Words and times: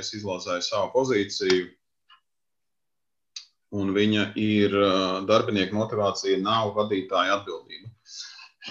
es 0.00 0.12
izlozēju 0.16 0.64
savu 0.64 0.90
pozīciju, 0.94 1.68
un 3.78 3.92
viņa 3.92 4.30
ir 4.40 4.74
darbinieku 5.28 5.76
motivācija, 5.76 6.40
nav 6.40 6.72
vadītāja 6.78 7.38
atbildība. 7.38 7.90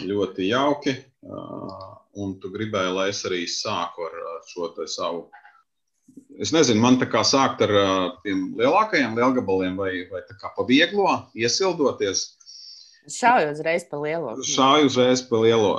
Ļoti 0.07 0.47
jauki, 0.51 0.93
un 2.17 2.37
tu 2.41 2.51
gribēji, 2.53 2.95
lai 2.97 3.09
es 3.11 3.23
arī 3.29 3.43
sāku 3.49 4.07
ar 4.07 4.17
šo 4.49 4.71
savu. 4.89 5.27
Es 6.41 6.53
nezinu, 6.53 6.81
man 6.81 6.97
tā 7.01 7.07
kā 7.09 7.23
sākt 7.25 7.61
ar 7.65 7.73
tiem 8.23 8.51
lielākajiem 8.57 9.17
lielgabaliem 9.17 9.77
vai, 9.77 9.91
vai 10.11 10.21
tā 10.25 10.37
kā 10.39 10.53
pa 10.55 10.65
vieglo, 10.65 11.09
iesildoties. 11.37 12.25
Šāju 13.07 13.53
uzreiz 13.53 13.85
pa 13.89 13.99
lielo. 14.01 14.35
Šāju 14.45 14.89
uzreiz 14.89 15.23
pa 15.29 15.41
lielo. 15.41 15.73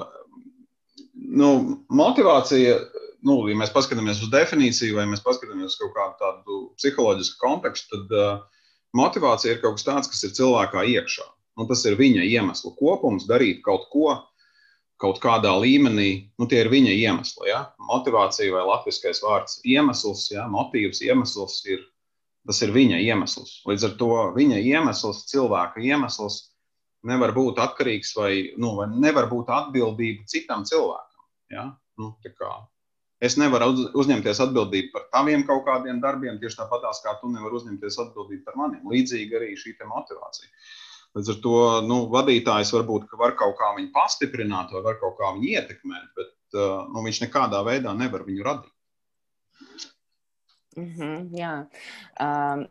Nu, 1.14 1.50
motivācija 1.92 2.78
nu, 3.26 3.40
ja 3.50 3.56
mēs 3.58 3.72
paskatāmies 3.74 4.22
uz 4.22 4.30
definīciju, 4.32 4.98
vai 4.98 5.06
mēs 5.10 5.24
paskatāmies 5.24 5.72
uz 5.72 5.80
kaut 5.80 5.94
kādu 5.96 6.16
tādu 6.20 6.60
psiholoģisku 6.78 7.40
kontekstu, 7.42 7.96
tad 7.96 8.16
uh, 8.16 8.62
motivācija 8.96 9.56
ir 9.56 9.62
kaut 9.64 9.78
kas 9.78 9.86
tāds, 9.88 10.10
kas 10.12 10.24
ir 10.26 10.36
cilvēkā 10.38 10.84
iekšā. 10.94 11.26
Un 11.58 11.66
tas 11.66 11.82
ir 11.90 11.98
viņa 11.98 12.22
iemeslu 12.22 12.74
kopums, 12.78 13.26
darīt 13.26 13.64
kaut 13.66 13.88
ko 13.92 14.12
kaut 15.02 15.20
kādā 15.22 15.50
līmenī. 15.62 16.28
Nu, 16.38 16.46
tie 16.50 16.62
ir 16.64 16.70
viņa 16.72 16.94
iemesli. 16.94 17.48
Ja? 17.50 17.68
Motivācija 17.90 18.54
vai 18.54 18.64
latviešu 18.66 19.14
vārds 19.24 19.60
iemesls, 19.66 20.28
ja? 20.34 20.46
motīvs, 20.50 21.02
iemesls 21.06 21.62
ir. 21.70 21.82
Tas 22.48 22.62
ir 22.64 22.72
viņa 22.72 23.00
iemesls. 23.04 23.58
Līdz 23.68 23.84
ar 23.90 23.96
to 24.00 24.12
viņa 24.36 24.62
iemesls, 24.62 25.26
cilvēka 25.28 25.82
iemesls, 25.84 26.38
nevar 27.04 27.34
būt 27.36 27.60
atkarīgs 27.60 28.14
vai, 28.16 28.32
nu, 28.56 28.72
vai 28.78 28.88
nevar 28.94 29.28
būt 29.30 29.50
atbildība 29.52 30.24
citam 30.30 30.64
cilvēkam. 30.68 31.26
Ja? 31.52 31.68
Nu, 32.00 32.14
Es 33.18 33.34
nevaru 33.34 33.72
uzņemties 33.98 34.38
atbildību 34.44 34.92
par 34.94 35.08
taviem 35.14 35.42
kaut 35.46 35.64
kādiem 35.66 35.98
darbiem, 36.02 36.36
tieši 36.38 36.60
tāpat 36.60 36.84
kā 37.02 37.16
tu 37.18 37.30
nevari 37.32 37.56
uzņemties 37.58 37.98
atbildību 38.04 38.44
par 38.46 38.58
maniem. 38.60 38.84
Līdzīgi 38.86 39.34
arī 39.34 39.48
šī 39.58 39.74
motivācija. 39.82 40.50
Līdz 41.18 41.32
ar 41.32 41.38
to 41.42 41.54
nu, 41.88 41.96
vadītājs 42.12 42.70
varbūt 42.76 43.08
var 43.18 43.34
kaut 43.40 43.56
kā 43.58 43.72
viņu 43.74 43.90
pastiprināt, 43.94 44.70
vai 44.70 44.84
var 44.84 45.00
kaut 45.00 45.16
kā 45.18 45.32
viņu 45.34 45.50
ietekmēt, 45.50 46.10
bet 46.14 46.58
uh, 46.60 46.84
nu, 46.92 47.02
viņš 47.06 47.22
nekādā 47.24 47.62
veidā 47.66 47.94
nevar 47.96 48.22
viņu 48.28 48.44
radīt. 48.46 48.74
Mm 50.78 50.90
-hmm, 50.94 51.22
jā, 51.34 51.54
um, 52.22 52.66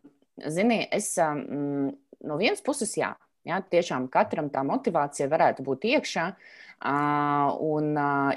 zini, 0.47 0.87
es 0.91 1.09
um, 1.17 1.91
no 2.23 2.37
vienas 2.39 2.61
puses, 2.63 2.93
jā, 2.95 3.09
jā, 3.43 3.57
tiešām 3.73 4.07
katram 4.07 4.47
tā 4.53 4.63
motivācija 4.63 5.27
varētu 5.27 5.65
būt 5.65 5.89
iekšā. 5.91 6.27
Uh, 6.29 6.66
Un, 6.77 7.87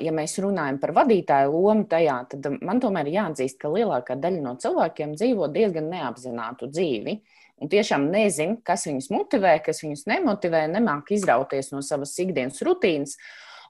ja 0.00 0.12
mēs 0.16 0.38
runājam 0.41 0.78
par 0.80 0.94
vadītāju 0.96 1.52
lomu 1.52 1.84
tajā, 1.91 2.14
tad 2.33 2.46
man 2.64 2.80
tomēr 2.80 3.10
jāatzīst, 3.12 3.58
ka 3.60 3.69
lielākā 3.69 4.16
daļa 4.16 4.41
no 4.46 4.55
cilvēkiem 4.62 5.12
dzīvo 5.19 5.50
diezgan 5.52 5.91
neapzinātu 5.92 6.70
dzīvi. 6.72 7.18
Un 7.61 7.68
tiešām 7.68 8.06
nezinu, 8.08 8.56
kas 8.64 8.86
viņus 8.88 9.11
motivē, 9.12 9.58
kas 9.61 9.83
viņus 9.84 10.06
nemotivē, 10.08 10.64
nemāk 10.72 11.12
izrauties 11.12 11.68
no 11.74 11.83
savas 11.84 12.14
ikdienas 12.22 12.62
rutīnas. 12.64 13.18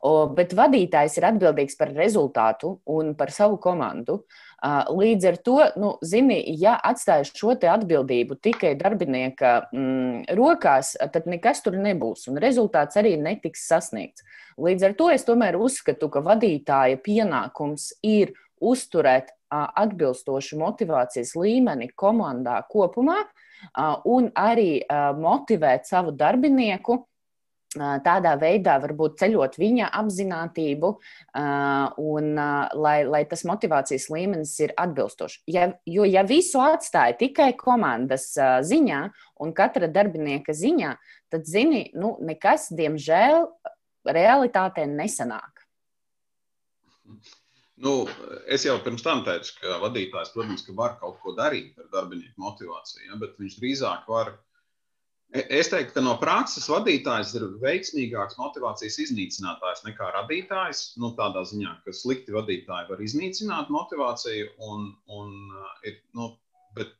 Bet 0.00 0.54
vadītājs 0.56 1.18
ir 1.18 1.26
atbildīgs 1.28 1.76
par 1.76 1.90
rezultātu 1.92 2.70
un 2.88 3.12
par 3.18 3.32
savu 3.34 3.58
komandu. 3.60 4.22
Līdz 4.96 5.26
ar 5.28 5.36
to, 5.44 5.56
nu, 5.80 5.90
zini, 6.04 6.38
ja 6.60 6.78
atstājas 6.88 7.34
šo 7.36 7.52
atbildību 7.52 8.38
tikai 8.40 8.72
darbinieka 8.80 9.52
mm, 9.68 10.30
rokās, 10.38 10.94
tad 11.12 11.28
nekas 11.28 11.60
tur 11.64 11.76
nebūs 11.76 12.30
un 12.32 12.40
rezultāts 12.40 12.96
arī 13.00 13.18
netiks 13.20 13.66
sasniegts. 13.68 14.24
Līdz 14.60 14.88
ar 14.88 14.96
to 14.96 15.10
es 15.12 15.26
tomēr 15.28 15.60
uzskatu, 15.60 16.08
ka 16.08 16.24
vadītāja 16.24 17.00
pienākums 17.04 17.90
ir 18.00 18.32
uzturēt 18.60 19.34
atbilstošu 19.50 20.58
motivācijas 20.60 21.34
līmeni 21.36 21.90
komandā 21.98 22.60
kopumā 22.70 23.18
un 24.08 24.30
arī 24.38 24.80
motivēt 25.20 25.88
savu 25.88 26.14
darbinieku 26.16 27.02
tādā 27.78 28.34
veidā 28.40 28.78
varbūt 28.82 29.18
ceļot 29.20 29.56
viņa 29.60 29.90
apziņotību, 29.94 30.90
un 32.02 32.30
lai, 32.34 32.96
lai 33.06 33.22
tas 33.30 33.44
motivācijas 33.46 34.08
līmenis 34.10 34.56
ir 34.64 34.74
atbilstošs. 34.74 35.42
Ja, 35.46 35.70
jo, 35.86 36.04
ja 36.04 36.24
visu 36.26 36.58
atstāja 36.62 37.14
tikai 37.20 37.52
komandas 37.58 38.32
ziņā 38.34 39.00
un 39.40 39.54
katra 39.54 39.86
darbinieka 39.86 40.52
ziņā, 40.52 40.96
tad, 41.30 41.46
zini, 41.46 41.90
nu, 41.94 42.16
nekas, 42.20 42.72
diemžēl, 42.74 43.46
realitātē 44.04 44.86
nesanāk. 44.90 45.66
Nu, 47.80 48.02
es 48.52 48.66
jau 48.66 48.74
pirms 48.84 49.00
tam 49.00 49.22
teicu, 49.24 49.54
ka 49.56 49.78
vadītājs, 49.80 50.34
protams, 50.34 50.66
ka 50.66 50.74
var 50.76 50.98
kaut 51.00 51.14
ko 51.22 51.32
darīt 51.32 51.78
ar 51.80 51.86
darbinieku 51.94 52.36
motivāciju, 52.36 53.06
ja, 53.06 53.16
bet 53.16 53.38
viņš 53.40 53.54
drīzāk 53.56 54.04
var 54.04 54.34
uh, 54.34 54.49
es 55.30 55.70
teiktu, 55.70 55.94
ka 55.94 56.02
no 56.02 56.16
prakses 56.18 56.66
vadītājs 56.70 57.36
ir 57.38 57.46
veiksmīgāks 57.62 58.38
motivācijas 58.40 58.98
iznīcinātājs 59.04 59.84
nekā 59.86 60.10
radītājs. 60.16 60.82
Nu, 60.98 61.12
tādā 61.18 61.44
ziņā, 61.46 61.76
ka 61.84 61.94
slikti 61.94 62.34
vadītāji 62.34 62.90
var 62.90 63.04
iznīcināt 63.04 63.70
motivāciju, 63.70 64.50
un, 64.66 64.88
un 65.06 65.30
uh, 65.54 65.70
ir, 65.86 66.00
nu, 66.18 66.32
bet 66.74 66.96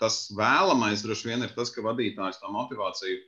tas 0.00 0.24
vēlamais 0.36 1.04
droši 1.04 1.30
vien 1.30 1.44
ir 1.44 1.52
tas, 1.56 1.72
ka 1.74 1.84
vadītājs 1.84 2.40
to 2.40 2.52
motivāciju, 2.54 3.20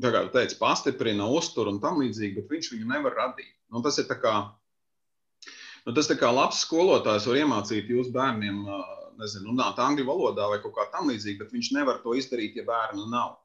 kā 0.00 0.14
jau 0.16 0.32
teicu, 0.32 0.56
pastiprina, 0.60 1.28
uztur 1.28 1.68
un 1.68 1.80
tam 1.82 2.00
līdzīgi, 2.00 2.38
bet 2.40 2.56
viņš 2.56 2.72
viņu 2.72 2.88
nevar 2.88 3.18
radīt. 3.20 3.52
Nu, 3.72 3.84
tas 3.84 4.00
ir 4.00 4.08
kā, 4.08 4.34
nu, 5.84 5.92
tas 5.92 6.08
kā 6.08 6.32
labs 6.32 6.64
skolotājs 6.64 7.28
var 7.28 7.44
iemācīt 7.44 7.92
jūsu 7.92 8.14
bērniem. 8.16 8.64
Nezinu, 9.20 9.50
runāt 9.52 9.76
angļu 9.76 10.06
valodā 10.08 10.46
vai 10.48 10.56
kaut 10.62 10.72
kā 10.72 10.86
tamlīdzīga, 10.94 11.44
bet 11.44 11.50
viņš 11.52 11.68
nevar 11.76 11.98
to 12.00 12.14
izdarīt, 12.16 12.56
ja 12.56 12.64
bērnu 12.64 13.04
nav. 13.12 13.41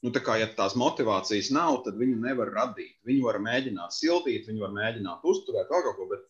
Nu, 0.00 0.12
kā 0.24 0.38
ja 0.40 0.46
tās 0.56 0.76
motivācijas 0.80 1.50
nav, 1.52 1.82
tad 1.84 1.98
viņu 2.00 2.20
nevar 2.22 2.48
radīt. 2.56 2.96
Viņu 3.04 3.26
var 3.26 3.36
mēģināt 3.44 3.92
sildīt, 3.92 4.46
viņu 4.48 4.64
var 4.64 4.72
mēģināt 4.76 5.26
uzturēt, 5.28 5.68
vēl 5.68 5.84
kaut 5.84 5.98
ko. 5.98 6.06
Bet, 6.08 6.22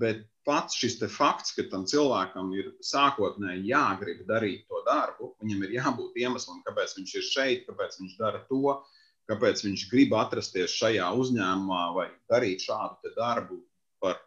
bet 0.00 0.22
pats 0.48 0.78
šis 0.80 0.96
fakts, 1.12 1.52
ka 1.56 1.66
tam 1.72 1.84
cilvēkam 1.88 2.52
ir 2.56 2.72
sākotnēji 2.84 3.68
jāgrib 3.68 4.24
darīt 4.28 4.64
to 4.68 4.80
darbu, 4.88 5.34
viņam 5.44 5.66
ir 5.66 5.76
jābūt 5.76 6.16
iemeslam, 6.24 6.62
kāpēc 6.64 6.96
viņš 6.96 7.14
ir 7.20 7.28
šeit, 7.28 7.66
kāpēc 7.68 8.00
viņš 8.00 8.16
dara 8.20 8.40
to, 8.48 8.78
kāpēc 9.28 9.64
viņš 9.64 9.86
grib 9.92 10.16
atrasties 10.16 10.72
šajā 10.80 11.12
uzņēmumā 11.20 11.84
vai 11.96 12.08
darīt 12.32 12.64
šādu 12.64 13.12
darbu 13.16 13.60
par 14.00 14.20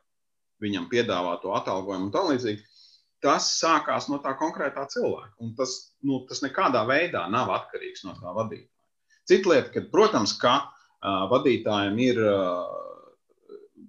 viņam 0.61 0.89
piedāvāto 0.89 1.53
atalgojumu 1.57 2.09
un 2.09 2.13
tā 2.13 2.23
līdzīgi 2.29 2.65
tas 3.23 3.51
sākās 3.57 4.09
no 4.11 4.19
tā 4.23 4.33
konkrētā 4.39 4.85
cilvēka. 4.91 5.35
Un 5.43 5.53
tas, 5.57 5.77
nu, 6.05 6.21
tas 6.29 6.43
nekādā 6.45 6.83
veidā 6.89 7.25
nav 7.33 7.51
atkarīgs 7.55 8.05
no 8.07 8.15
tā 8.19 8.33
vadītāja. 8.35 8.73
Cita 9.27 9.51
lieta, 9.51 9.71
ka, 9.73 9.83
protams, 9.91 10.35
ka 10.39 10.53
uh, 10.63 11.25
vadītājiem 11.31 11.97
ir 12.05 12.21
uh, 12.23 12.67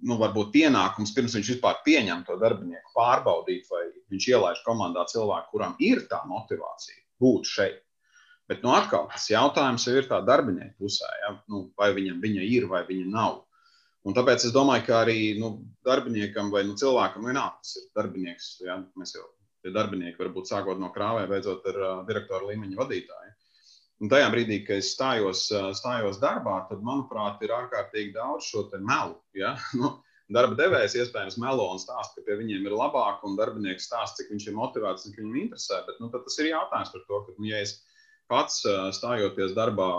nu, 0.03 0.17
varbūt 0.19 0.51
pienākums 0.55 1.13
pirms 1.15 1.35
viņš 1.37 1.53
vispār 1.55 1.79
pieņem 1.85 2.25
to 2.27 2.37
darbinieku, 2.41 2.91
pārbaudīt, 2.95 3.67
vai 3.71 3.85
viņš 4.11 4.27
ielaiž 4.33 4.63
komandā 4.65 5.05
cilvēku, 5.11 5.53
kuram 5.53 5.75
ir 5.83 6.03
tā 6.11 6.21
motivācija 6.29 6.99
būt 7.21 7.49
šeit. 7.49 7.79
Bet 8.49 8.63
nu, 8.65 8.71
atkal 8.73 9.05
tas 9.11 9.27
jautājums 9.29 9.85
jau 9.85 9.99
ir 9.99 10.07
tā 10.09 10.23
darbinieka 10.25 10.73
pusē, 10.81 11.09
ja? 11.21 11.35
nu, 11.51 11.67
vai 11.77 11.91
viņam 11.93 12.17
viņa 12.23 12.47
ir 12.49 12.65
vai 12.71 12.81
viņa 12.87 13.11
nav. 13.13 13.43
Un 14.07 14.15
tāpēc 14.15 14.45
es 14.47 14.53
domāju, 14.55 14.85
ka 14.87 15.01
arī 15.03 15.17
nu, 15.39 15.51
darbiniekam 15.85 16.53
vai 16.53 16.63
nu, 16.67 16.77
cilvēkam 16.79 17.25
vienalga, 17.27 17.59
tas 17.59 17.75
ir 17.81 17.87
darbinieks. 17.97 18.47
Ja? 18.63 18.77
Mēs 18.99 19.15
jau 19.17 19.25
tie 19.63 19.73
darbinieki 19.75 20.21
var 20.21 20.31
būt 20.35 20.51
sākot 20.51 20.79
no 20.79 20.91
krāvē, 20.95 21.25
beidzot 21.27 21.67
ar 21.67 21.79
uh, 21.81 21.95
direktora 22.07 22.47
līmeņa 22.47 22.79
vadītāju. 22.79 23.33
Un 23.99 24.11
tajā 24.11 24.29
brīdī, 24.31 24.61
kad 24.63 24.79
es 24.79 24.93
stājos, 24.93 25.41
stājos 25.75 26.21
darbā, 26.21 26.61
tad, 26.69 26.79
manuprāt, 26.87 27.41
ir 27.43 27.51
ārkārtīgi 27.51 28.13
daudz 28.15 28.47
šo 28.47 28.69
melu. 28.77 29.19
Ja? 29.35 29.57
Nu, 30.29 30.37
darba 30.37 30.53
devējs 30.53 30.93
iespējams 31.01 31.39
melo 31.41 31.63
un 31.73 31.79
stāsta, 31.81 32.21
ka 32.21 32.23
pie 32.27 32.35
viņiem 32.39 32.67
ir 32.69 32.75
labāk, 32.77 33.23
un 33.25 33.35
darbinieks 33.35 33.89
stāsta, 33.89 34.21
cik 34.21 34.31
viņš 34.31 34.43
ir 34.47 34.55
motivēts, 34.55 35.07
cik 35.07 35.17
viņam 35.17 35.39
interesē. 35.41 35.83
Bet 35.87 35.97
nu, 35.99 36.11
tas 36.13 36.37
ir 36.37 36.51
jautājums 36.51 36.91
par 36.93 37.07
to, 37.07 37.21
ka, 37.25 37.33
nu, 37.35 37.47
ja 37.49 37.63
es 37.65 37.79
pats 38.29 38.61
stājoties 38.95 39.55
darbā, 39.57 39.89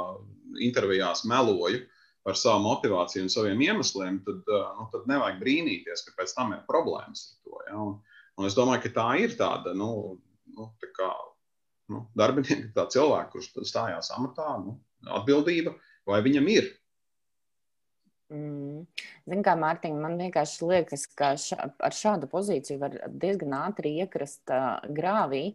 intervijās 0.63 1.25
meloju, 1.27 1.83
uh, 1.83 2.00
par 2.27 2.37
savu 2.37 2.63
motivāciju 2.67 3.25
un 3.27 3.33
saviem 3.33 3.63
iemesliem, 3.65 4.21
tad, 4.27 4.43
nu, 4.77 4.87
tad 4.93 5.09
nevajag 5.11 5.41
brīnīties, 5.41 6.05
ka 6.07 6.17
pēc 6.19 6.35
tam 6.37 6.55
ir 6.57 6.65
problēmas 6.69 7.25
ar 7.31 7.39
to. 7.45 7.63
Ja? 7.69 7.77
Un, 7.81 7.95
un 8.39 8.49
es 8.49 8.57
domāju, 8.59 8.85
ka 8.87 8.95
tā 8.99 9.09
ir 9.25 9.37
tāda 9.41 9.73
nu, 9.77 9.91
nu, 10.57 10.69
tā 10.83 10.91
kā, 10.97 11.09
nu, 11.93 12.05
darbinieka, 12.19 12.75
tā 12.77 12.87
cilvēka, 12.97 13.33
kurš 13.35 13.53
stājās 13.71 14.13
amatā, 14.17 14.53
nu, 14.65 14.77
atbildība, 15.21 15.75
vai 16.09 16.21
viņam 16.27 16.53
ir. 16.53 16.71
Mm. 18.31 18.85
Ziniet, 19.27 19.45
kā 19.47 19.57
Mārtiņa, 19.59 19.99
man 19.99 20.19
vienkārši 20.21 20.67
liekas, 20.69 21.07
ka 21.19 21.33
ša, 21.41 21.73
ar 21.83 21.95
šādu 21.95 22.29
pozīciju 22.31 22.79
var 22.83 22.95
diezgan 23.11 23.57
ātri 23.59 23.97
iekrist 24.05 24.53
uh, 24.55 24.77
grāvī. 24.95 25.49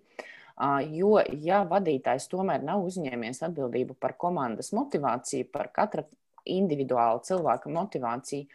Uh, 0.55 0.81
jo, 0.95 1.17
ja 1.43 1.61
vadītājs 1.67 2.27
tomēr 2.31 2.63
nav 2.63 2.83
uzņēmies 2.87 3.41
atbildību 3.47 3.95
par 3.99 4.15
komandas 4.19 4.71
motivāciju, 4.75 5.47
par 5.51 5.71
katra 5.75 6.03
individuāla 6.45 7.21
cilvēka 7.25 7.71
motivācija, 7.73 8.45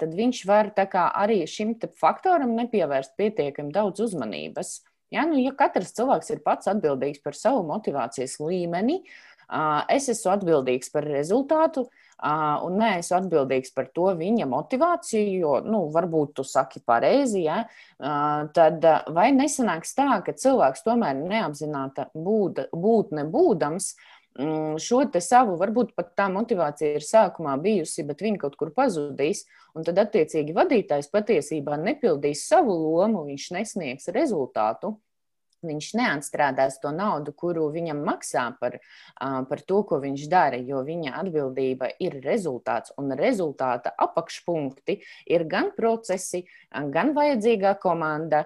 tad 0.00 0.16
viņš 0.16 0.40
var 0.50 0.72
arī 0.74 1.44
šim 1.46 1.76
faktoram 2.00 2.56
nepievērst 2.58 3.14
pietiekami 3.16 3.72
daudz 3.72 4.00
uzmanības. 4.00 4.80
Ja, 5.14 5.22
nu, 5.28 5.38
ja 5.38 5.52
katrs 5.54 5.94
cilvēks 5.94 6.32
ir 6.34 6.42
pats 6.42 6.66
atbildīgs 6.70 7.22
par 7.22 7.36
savu 7.38 7.62
motivācijas 7.68 8.40
līmeni, 8.42 9.04
es 9.92 10.08
esmu 10.10 10.32
atbildīgs 10.32 10.90
par 10.90 11.06
rezultātu, 11.06 11.84
un 12.64 12.78
neesmu 12.80 13.16
atbildīgs 13.18 13.74
par 13.76 13.90
to 13.94 14.08
viņa 14.16 14.48
motivāciju, 14.48 15.36
jo, 15.38 15.52
nu, 15.66 15.84
varbūt 15.94 16.32
tu 16.38 16.44
saki 16.48 16.80
pareizi, 16.86 17.44
ja, 17.44 17.60
tad 18.56 18.86
vai 19.14 19.28
nesanāks 19.36 19.94
tā, 19.94 20.08
ka 20.24 20.34
cilvēks 20.34 20.82
tomēr 20.86 21.20
neapzināta 21.20 22.08
būt, 22.14 22.64
būt 22.72 23.14
nebūdams, 23.20 23.92
Mm, 23.94 24.13
šo 24.34 25.04
savu, 25.22 25.54
varbūt 25.60 25.94
pat 25.94 26.14
tā 26.18 26.26
motivācija 26.32 26.98
ir 26.98 27.04
sākumā 27.06 27.54
bijusi, 27.62 28.02
bet 28.02 28.20
viņa 28.20 28.40
kaut 28.42 28.56
kur 28.56 28.72
pazudīs. 28.74 29.44
Un 29.74 29.86
tad, 29.86 29.98
attiecīgi, 29.98 30.54
vadītājs 30.54 31.10
patiesībā 31.10 31.78
nepildīs 31.78 32.46
savu 32.48 32.74
lomu, 32.74 33.24
viņš 33.28 33.50
nesniegs 33.54 34.10
rezultātu. 34.14 34.96
Viņš 35.64 35.90
neatstrādās 35.98 36.78
to 36.82 36.92
naudu, 36.94 37.32
kuru 37.32 37.66
viņam 37.72 38.02
maksā 38.04 38.46
par, 38.60 38.78
par 39.18 39.62
to, 39.66 39.80
ko 39.88 40.00
viņš 40.02 40.26
dara, 40.30 40.58
jo 40.60 40.82
viņa 40.84 41.14
atbildība 41.22 41.90
ir 42.04 42.18
rezultāts. 42.24 42.92
Un 43.00 43.14
rezultāta 43.18 43.94
apakšpunkti 44.06 44.98
ir 45.32 45.46
gan 45.50 45.70
procesi, 45.76 46.44
gan 46.70 47.14
vajadzīgā 47.16 47.76
komanda, 47.82 48.44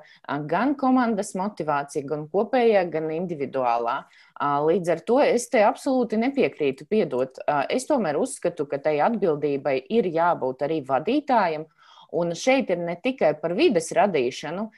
gan 0.49 0.77
komandas 0.79 1.35
motivācija, 1.39 2.07
gan 2.09 2.27
kopējā, 2.31 2.85
gan 2.93 3.11
individuālā. 3.15 4.01
Līdz 4.39 4.95
ar 4.95 5.03
to 5.07 5.19
es 5.25 5.49
te 5.51 5.65
absolūti 5.67 6.21
nepiekrītu. 6.21 6.87
Piedot. 6.89 7.41
Es 7.73 7.89
tomēr 7.89 8.21
uzskatu, 8.21 8.69
ka 8.71 8.79
tai 8.83 8.99
atbildībai 9.05 9.81
ir 9.91 10.09
jābūt 10.15 10.63
arī 10.69 10.83
vadītājam 10.87 11.67
Un 12.17 12.33
šeit 12.33 12.71
ir 12.73 12.79
ne 12.81 12.95
tikai 13.05 13.35
par 13.41 13.53
vides 13.57 13.91
radīšanu, 13.97 14.69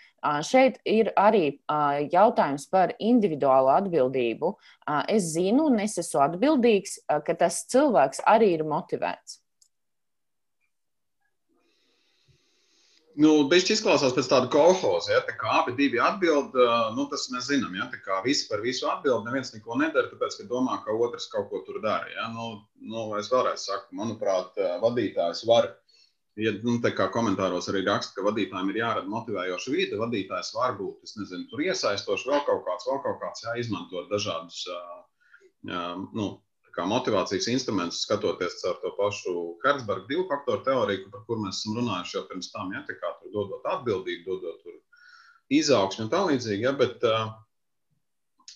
šeit 0.47 0.81
ir 0.85 1.13
arī 1.15 1.45
jautājums 2.11 2.67
par 2.73 2.95
individuālu 2.99 3.71
atbildību. 3.77 4.55
Es 5.07 5.31
zinu, 5.37 5.69
un 5.71 5.79
es 5.85 5.95
esmu 6.03 6.25
atbildīgs, 6.27 6.99
ka 7.07 7.39
tas 7.39 7.63
cilvēks 7.71 8.25
arī 8.27 8.51
ir 8.57 8.67
motivēts. 8.67 9.39
Nu, 13.21 13.31
Viņš 13.51 13.73
izklausās 13.75 14.15
pēc 14.17 14.29
tāda 14.31 14.49
kolhoza, 14.53 15.11
ja 15.13 15.21
tā 15.27 15.35
kā 15.37 15.51
abi 15.59 15.75
divi 15.77 15.99
atbild, 16.01 16.55
nu, 16.97 17.05
tas 17.11 17.27
mēs 17.33 17.51
zinām, 17.51 17.75
ja 17.77 17.89
tā 17.93 17.99
kā 18.05 18.21
visi 18.25 18.47
par 18.49 18.63
visu 18.65 18.87
atbild, 18.89 19.27
neviens 19.27 19.51
neko 19.53 19.77
nedara, 19.77 20.09
tāpēc, 20.09 20.39
ka 20.39 20.47
domā, 20.49 20.79
ka 20.87 20.95
otrs 20.95 21.27
kaut 21.33 21.51
ko 21.51 21.61
tur 21.67 21.83
dara. 21.83 22.07
Ja? 22.15 22.29
Nu, 22.33 22.63
nu, 22.81 23.09
es 23.19 23.29
vēlreiz 23.33 23.67
saku, 23.67 23.91
manuprāt, 23.99 24.57
vadītājs 24.85 25.43
var 25.51 25.69
Ja 26.41 26.53
nu, 26.65 26.79
komentāros 27.13 27.69
arī 27.71 27.83
raksta, 27.87 28.17
ka 28.17 28.27
vadītājiem 28.27 28.71
ir 28.73 28.81
jārada 28.81 29.11
motivējoša 29.13 29.73
vide, 29.75 29.99
vadītājs 30.01 30.55
var 30.57 30.77
būt 30.79 31.17
nezinu, 31.19 31.49
tur 31.51 31.65
iesaistošs, 31.67 32.29
vēl 32.29 32.45
kaut 32.47 32.63
kāds, 32.69 32.87
vēl 32.89 33.03
kaut 33.05 33.19
kāds, 33.21 33.45
jā, 33.45 33.57
izmantot 33.61 34.09
dažādus 34.13 34.63
nu, 36.17 36.29
motivācijas 36.91 37.49
instrumentus, 37.53 38.05
skatoties 38.07 38.61
caur 38.63 38.79
to 38.81 38.93
pašu 38.97 39.35
Herzberga 39.65 40.07
divu 40.09 40.25
faktoru 40.31 40.63
teoriju, 40.65 41.11
par 41.13 41.27
kur 41.27 41.41
mēs 41.43 41.61
esam 41.61 41.81
runājuši 41.81 42.17
jau 42.17 42.23
pirms 42.31 42.53
tam, 42.55 42.73
ja, 42.73 42.85
kā 42.89 43.13
tur 43.21 43.35
dodot 43.35 43.67
atbildību, 43.75 44.25
dodot 44.25 44.81
izaugsmu 45.51 46.07
un 46.07 46.13
tā 46.13 46.23
līdzīgi. 46.29 46.65
Ja, 46.65 46.73
bet, 46.79 47.05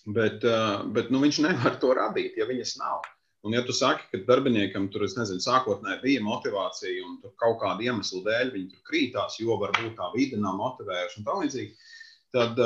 bet, 0.07 0.47
bet 0.95 1.11
nu, 1.13 1.21
viņš 1.27 1.43
nevar 1.45 1.77
to 1.83 1.93
radīt, 1.99 2.39
ja 2.39 2.49
viņas 2.49 2.79
nav. 2.81 3.05
Un, 3.45 3.53
ja 3.53 3.61
tu 3.65 3.75
saki, 3.77 4.07
ka 4.09 4.23
darbiniekam 4.25 4.87
tur, 4.93 5.05
nezinu, 5.05 5.43
sākotnēji 5.45 6.01
bija 6.01 6.21
motivācija 6.25 7.03
un 7.05 7.19
kaut 7.41 7.59
kāda 7.61 7.85
iemesla 7.85 8.23
dēļ 8.25 8.53
viņi 8.55 8.71
tur 8.73 8.85
krītās, 8.89 9.37
jo 9.41 9.59
varbūt 9.61 9.99
tā 9.99 10.09
vide 10.15 10.39
nav 10.41 10.57
motivējuša 10.63 11.21
un 11.21 11.27
tā 11.27 11.35
līdzīgi, 11.43 11.91
tad, 12.33 12.63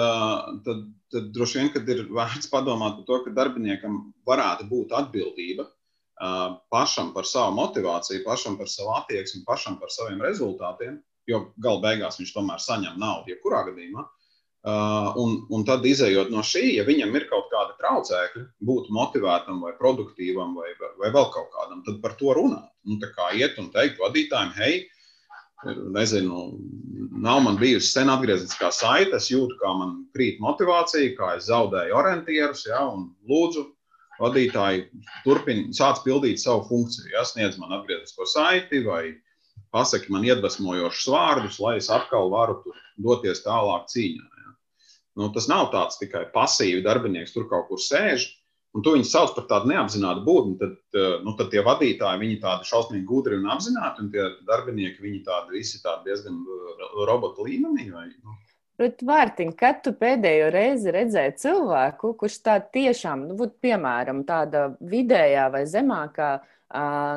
tad, 0.69 0.85
tad 1.13 1.33
droši 1.35 1.59
vien, 1.59 1.73
kad 1.75 1.91
ir 1.91 2.05
vērts 2.15 2.53
padomāt 2.53 3.01
par 3.01 3.09
to, 3.09 3.19
ka 3.25 3.35
darbiniekam 3.41 3.99
varētu 4.29 4.69
būt 4.71 4.95
atbildība 5.01 5.67
pašam 6.71 7.13
par 7.15 7.27
savu 7.27 7.55
motivāciju, 7.59 8.25
pašam 8.27 8.59
par 8.59 8.71
savu 8.71 8.95
attieksmi, 8.99 9.45
pašam 9.47 9.79
par 9.79 9.91
saviem 9.95 10.23
rezultātiem, 10.23 10.99
jo 11.31 11.49
galu 11.63 11.83
beigās 11.83 12.19
viņš 12.19 12.33
tomēr 12.35 12.63
saņem 12.63 12.99
naudu, 12.99 13.35
jebkurā 13.35 13.65
gadījumā. 13.69 14.07
Uh, 14.69 15.15
un, 15.17 15.35
un 15.55 15.63
tad, 15.65 15.85
izējot 15.87 16.29
no 16.35 16.43
šī, 16.45 16.75
ja 16.77 16.83
viņam 16.85 17.15
ir 17.17 17.25
kaut 17.31 17.47
kāda 17.53 17.77
traucēkļa, 17.79 18.43
būt 18.69 18.91
motivētam, 18.93 19.63
vai 19.65 19.71
produktīvam, 19.79 20.51
vai, 20.59 20.73
vai, 20.99 21.09
vēl 21.15 21.29
kaut 21.33 21.49
kādam, 21.55 21.81
tad 21.87 22.01
par 22.03 22.17
to 22.19 22.35
runāt. 22.37 22.67
Nu, 22.85 22.99
tā 23.01 23.09
kā 23.15 23.31
iet 23.39 23.57
un 23.63 23.71
teikt 23.73 24.03
vadītājiem, 24.03 24.51
hei, 24.59 24.83
nezinu, 25.95 26.43
nav 27.25 27.41
man 27.47 27.57
bijusi 27.61 27.95
sen 27.95 28.13
atgriezniskā 28.13 28.69
saite, 28.75 29.17
es 29.17 29.31
jūtu, 29.33 29.57
kā 29.63 29.73
man 29.79 29.95
krīt 30.17 30.43
motivācija, 30.45 31.15
kā 31.17 31.33
es 31.39 31.49
zaudēju 31.49 31.97
orientierus, 32.03 32.67
ja, 32.69 32.83
un 32.93 33.09
lūdzu, 33.31 33.65
vadītāji, 34.19 34.89
turpini, 35.25 35.69
sāc 35.79 36.03
pildīt 36.05 36.43
savu 36.43 36.67
funkciju, 36.69 37.15
ja, 37.15 37.25
sniedz 37.25 37.57
man 37.63 37.73
atgrieznisko 37.79 38.27
saiti 38.29 38.83
vai 38.85 39.15
pasaki 39.73 40.13
man 40.13 40.27
iedvesmojošus 40.27 41.13
vārdus, 41.15 41.61
lai 41.63 41.79
es 41.79 41.89
atkal 41.93 42.31
varu 42.33 42.61
doties 42.99 43.45
tālāk 43.47 43.87
cīņā. 43.93 44.38
Nu, 45.19 45.31
tas 45.35 45.49
nav 45.51 45.73
tāds 45.73 45.99
tikai 45.99 46.29
pasīvi 46.35 46.85
darbinieks, 46.85 47.35
tur 47.35 47.49
kaut 47.51 47.67
kur 47.71 47.83
sēž. 47.83 48.29
Un 48.77 48.85
to 48.85 48.93
viņi 48.95 49.09
sauc 49.09 49.33
par 49.35 49.47
tādu 49.51 49.73
neapzinātu 49.73 50.23
būtni. 50.27 50.59
Tad, 50.61 50.77
eh, 50.95 51.15
nu, 51.25 51.33
tad 51.39 51.49
tie 51.55 51.65
vadītāji, 51.67 52.21
viņi 52.23 52.37
tādi 52.43 52.69
šausmīgi 52.69 53.09
gudri 53.09 53.39
un 53.41 53.49
apzināti, 53.51 54.05
un 54.05 54.13
tie 54.13 54.29
darbinieki, 54.47 55.03
viņi 55.03 55.23
tādi 55.27 55.57
visi 55.57 55.81
tādi 55.83 56.11
diezgan 56.11 56.37
eh, 56.39 56.85
robota 57.09 57.47
līmenī. 57.47 57.89
Vai, 57.95 58.07
nu. 58.23 58.37
Bet, 58.79 59.03
Mārtiņ, 59.03 59.57
kad 59.59 59.81
tu 59.83 59.91
pēdējo 59.99 60.53
reizi 60.55 60.93
redzēji 60.95 61.35
cilvēku, 61.43 62.13
kurš 62.21 62.37
tā 62.47 62.61
tiešām, 62.77 63.27
nu, 63.33 63.49
piemēram, 63.65 64.23
tāda 64.29 64.69
vidējā 64.79 65.49
vai 65.51 65.65
zemākā 65.67 66.31
uh, 66.37 66.55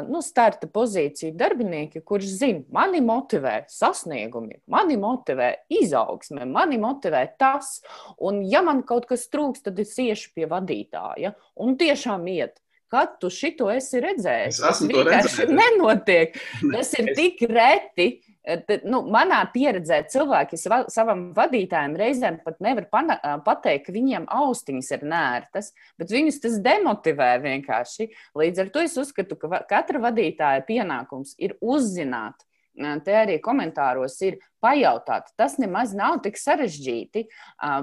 nu, 0.08 0.22
starta 0.24 0.68
pozīciju 0.72 1.34
darbinieki, 1.36 2.02
kurš 2.08 2.30
zina, 2.40 2.64
mani 2.72 3.02
motivē 3.04 3.66
sasniegumi, 3.68 4.62
mani 4.72 4.96
motivē 5.00 5.52
izaugsme, 5.82 6.46
mani 6.48 6.80
motivē 6.80 7.26
tas. 7.40 7.82
Un, 8.18 8.42
ja 8.48 8.64
man 8.64 8.84
kaut 8.88 9.10
kas 9.10 9.28
trūks, 9.32 9.66
tad 9.68 9.80
es 9.84 9.98
iešu 10.00 10.32
pie 10.36 10.48
vadītāja 10.52 11.36
un 11.60 11.76
tiešām 11.80 12.28
iet. 12.32 12.62
Kad 12.92 13.22
tu 13.22 13.30
šito 13.32 13.70
esi 13.72 14.02
redzējis? 14.04 14.58
Tas 14.60 14.82
vienkārši 14.84 15.46
nenotiek. 15.48 16.34
Tas 16.74 16.90
ir 17.00 17.14
tik 17.16 17.40
reti, 17.48 18.08
Tad, 18.42 18.88
nu, 18.90 19.04
manā 19.14 19.44
pieredzē 19.54 20.00
cilvēki 20.10 20.58
savam 20.58 21.28
vadītājam 21.38 21.94
reizēm 22.00 22.40
pat 22.42 22.58
nevar 22.66 22.88
pateikt, 23.46 23.86
ka 23.86 23.94
viņiem 23.94 24.26
austiņas 24.34 24.90
ir 24.96 25.04
nērtas, 25.12 25.70
bet 26.02 26.14
viņus 26.14 26.42
tas 26.42 26.56
demotivē 26.66 27.36
vienkārši. 27.44 28.10
Līdz 28.42 28.64
ar 28.64 28.72
to 28.74 28.82
es 28.82 28.98
uzskatu, 28.98 29.38
ka 29.38 29.62
katra 29.70 30.02
vadītāja 30.08 30.66
pienākums 30.66 31.36
ir 31.38 31.54
uzzināt, 31.62 32.42
te 33.06 33.16
arī 33.18 33.38
komentāros 33.44 34.16
ir 34.26 34.38
pajautāt. 34.62 35.32
Tas 35.40 35.58
nemaz 35.62 35.96
nav 35.98 36.20
tik 36.26 36.38
sarežģīti. 36.40 37.26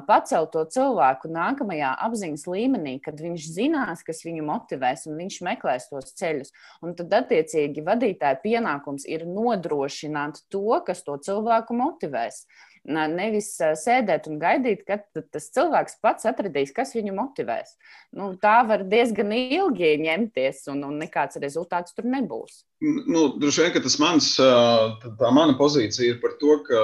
Pacelt 0.09 0.53
to 0.55 0.65
cilvēku 0.75 1.31
nākamajā 1.33 1.91
apziņas 2.07 2.47
līmenī, 2.49 2.97
kad 3.05 3.21
viņš 3.21 3.49
zinās, 3.57 4.05
kas 4.07 4.23
viņu 4.27 4.47
motivēs 4.49 5.07
un 5.11 5.19
viņš 5.23 5.41
meklēs 5.49 5.91
tos 5.91 6.15
ceļus. 6.19 6.55
Un 6.85 6.95
tad, 6.99 7.13
attiecīgi, 7.23 7.85
vadītāja 7.87 8.41
pienākums 8.45 9.07
ir 9.11 9.27
nodrošināt 9.29 10.45
to, 10.53 10.81
kas 10.87 11.05
to 11.07 11.19
cilvēku 11.29 11.77
motivēs. 11.79 12.45
Nevis 12.89 13.51
sēdēt 13.59 14.29
un 14.31 14.39
gaidīt, 14.41 14.85
kad 14.89 15.05
tas 15.33 15.51
cilvēks 15.53 15.99
pats 16.05 16.29
atradīs, 16.29 16.73
kas 16.73 16.95
viņu 16.97 17.13
motivēs. 17.19 17.75
Nu, 18.17 18.31
tā 18.41 18.63
var 18.69 18.87
diezgan 18.89 19.35
ilgi 19.37 19.93
ņemties, 20.07 20.65
un, 20.73 20.81
un 20.89 20.97
nekāds 21.03 21.41
rezultāts 21.43 21.97
tur 21.97 22.09
nebūs. 22.09 22.63
Nu, 22.81 23.29
droši 23.37 23.67
vien, 23.67 23.75
ka 23.77 23.85
tas 23.85 23.99
mans, 24.01 24.33
tā 24.39 25.33
mana 25.37 25.59
pozīcija 25.59 26.15
ir 26.15 26.23
par 26.25 26.39
to, 26.41 26.57
ka, 26.65 26.83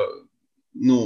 nu, 0.85 1.01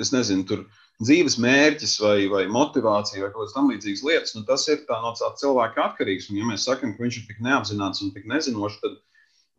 es 0.00 0.14
nezinu, 0.14 0.46
tur 0.48 0.64
dzīves 1.04 1.36
mērķis 1.42 1.98
vai, 2.00 2.18
vai 2.32 2.46
motivācija 2.48 3.20
vai 3.20 3.32
kaut 3.32 3.42
kādas 3.42 3.56
tam 3.56 3.68
līdzīgas 3.72 4.04
lietas, 4.06 4.36
nu, 4.36 4.46
tas 4.48 4.64
ir 4.72 4.80
no 4.88 5.12
tā 5.18 5.32
cilvēka 5.42 5.90
atkarīgs. 5.90 6.30
Un, 6.30 6.40
ja 6.40 6.48
mēs 6.48 6.64
sakām, 6.68 6.96
ka 6.96 7.04
viņš 7.04 7.20
ir 7.20 7.28
tik 7.28 7.42
neapzināts 7.44 8.00
un 8.04 8.14
tik 8.16 8.24
nezinošs, 8.30 8.80
tad 8.84 8.96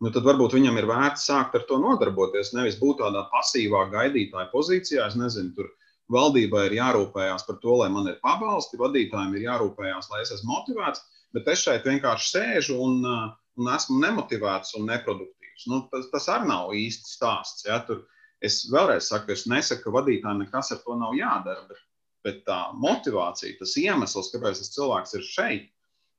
nu, 0.04 0.12
tad 0.14 0.26
varbūt 0.26 0.54
viņam 0.56 0.78
ir 0.80 0.86
vērts 0.88 1.26
sākt 1.28 1.56
ar 1.58 1.64
to 1.68 1.78
nodarboties. 1.82 2.52
Nevis 2.56 2.78
būt 2.80 3.00
tādā 3.02 3.24
pasīvā 3.32 3.86
gaidītāja 3.92 4.48
pozīcijā. 4.52 5.08
Es 5.10 5.16
nezinu, 5.18 5.54
tur 5.56 5.70
valdībai 6.14 6.68
ir 6.68 6.78
jārūpējās 6.78 7.46
par 7.48 7.58
to, 7.62 7.78
lai 7.82 7.88
man 7.92 8.08
ir 8.10 8.20
pabalsti, 8.24 8.80
vadītājiem 8.80 9.34
ir 9.36 9.48
jārūpējās, 9.48 10.10
lai 10.12 10.22
es 10.24 10.32
esmu 10.36 10.54
motivēts, 10.54 11.02
bet 11.36 11.50
es 11.52 11.64
šeit 11.66 11.88
vienkārši 11.88 12.30
sēžu 12.36 12.78
un, 12.84 13.02
uh, 13.04 13.26
un 13.58 13.72
esmu 13.74 13.98
nemotivēts 14.04 14.76
un 14.78 14.88
neproduktīvs. 14.88 15.66
Nu, 15.72 15.82
tas, 15.92 16.08
tas 16.12 16.30
arī 16.32 16.48
nav 16.52 16.72
īsti 16.78 17.12
stāsts. 17.16 17.66
Ja? 17.66 17.82
Tur 17.88 18.04
es 18.44 18.62
vēlreiz 18.72 19.10
saku, 19.10 19.34
es 19.34 19.46
nesaku, 19.50 19.88
ka 19.88 19.96
vadītājiem 19.98 20.46
nekas 20.46 20.72
ar 20.74 20.80
to 20.84 20.96
nav 21.00 21.16
jādara, 21.18 21.66
bet, 21.68 21.82
bet 22.26 22.40
tā 22.46 22.60
motivācija, 22.78 23.58
tas 23.58 23.74
iemesls, 23.80 24.30
kāpēc 24.34 24.62
tas 24.62 24.72
cilvēks 24.76 25.18
ir 25.18 25.26
šeit, 25.26 25.68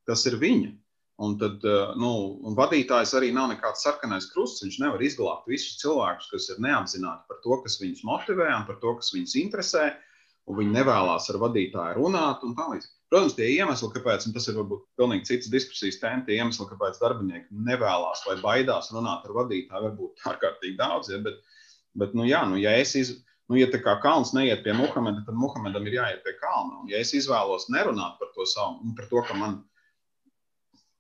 tas 0.10 0.28
ir 0.30 0.38
viņa. 0.42 0.76
Un 1.20 1.34
tad 1.40 1.66
nu, 2.00 2.12
un 2.48 2.56
vadītājs 2.56 3.12
arī 3.18 3.34
nav 3.36 3.50
nekāds 3.52 3.84
sarkanais 3.84 4.30
krusts. 4.32 4.64
Viņš 4.64 4.78
nevar 4.80 5.02
izglābt 5.04 5.50
visus 5.52 5.80
cilvēkus, 5.82 6.30
kas 6.32 6.48
ir 6.54 6.62
neapzināti 6.64 7.28
par 7.28 7.42
to, 7.44 7.58
kas 7.66 7.76
viņus 7.82 8.06
motivē 8.08 8.48
un 8.56 8.64
par 8.70 8.80
to, 8.80 8.94
kas 9.02 9.12
viņus 9.16 9.36
interesē. 9.42 9.90
Un 10.50 10.58
viņi 10.58 10.78
nevēlas 10.80 11.28
ar 11.30 11.42
vadītāju 11.44 12.00
runāt 12.00 12.46
un 12.48 12.56
tā 12.58 12.70
līdzīgi. 12.72 12.96
Protams, 13.10 13.34
tie 13.38 13.48
iemesli, 13.56 13.90
kāpēc, 13.94 14.26
un 14.30 14.34
tas 14.36 14.46
ir 14.50 14.58
varbūt 14.60 14.82
pilnīgi 15.00 15.26
cits 15.26 15.50
diskusijas 15.50 15.98
tēma, 16.02 16.24
tie 16.28 16.36
iemesli, 16.38 16.68
kāpēc 16.70 17.00
darbinieki 17.02 17.64
nevēlas 17.68 18.22
vai 18.28 18.36
baidās 18.42 18.92
runāt 18.94 19.26
ar 19.26 19.34
vadītāju, 19.34 19.86
var 19.88 19.96
būt 19.98 20.28
ārkārtīgi 20.30 20.78
daudz. 20.78 21.10
Ja, 21.10 21.18
bet, 21.26 21.40
bet 21.98 22.14
nu, 22.18 22.28
jā, 22.30 22.44
nu, 22.50 22.60
ja 22.62 22.76
es 22.78 22.94
iz, 23.00 23.16
nu, 23.50 23.58
ja 23.58 23.66
tā 23.74 23.82
kā 23.82 23.96
kalns 24.04 24.36
neiet 24.38 24.62
pie 24.66 24.76
Muhameda, 24.78 25.24
tad 25.26 25.38
Muhamedam 25.42 25.90
ir 25.90 25.98
jāiet 25.98 26.22
pie 26.26 26.36
kalna. 26.38 26.84
Un, 26.84 26.92
ja 26.94 27.02
es 27.02 27.16
izvēlos 27.18 27.66
nerunāt 27.74 28.22
par 28.22 28.30
to 28.36 28.46
savu, 28.50 28.94
par 28.98 29.10
to, 29.10 29.26
ka 29.26 29.38
man, 29.42 29.58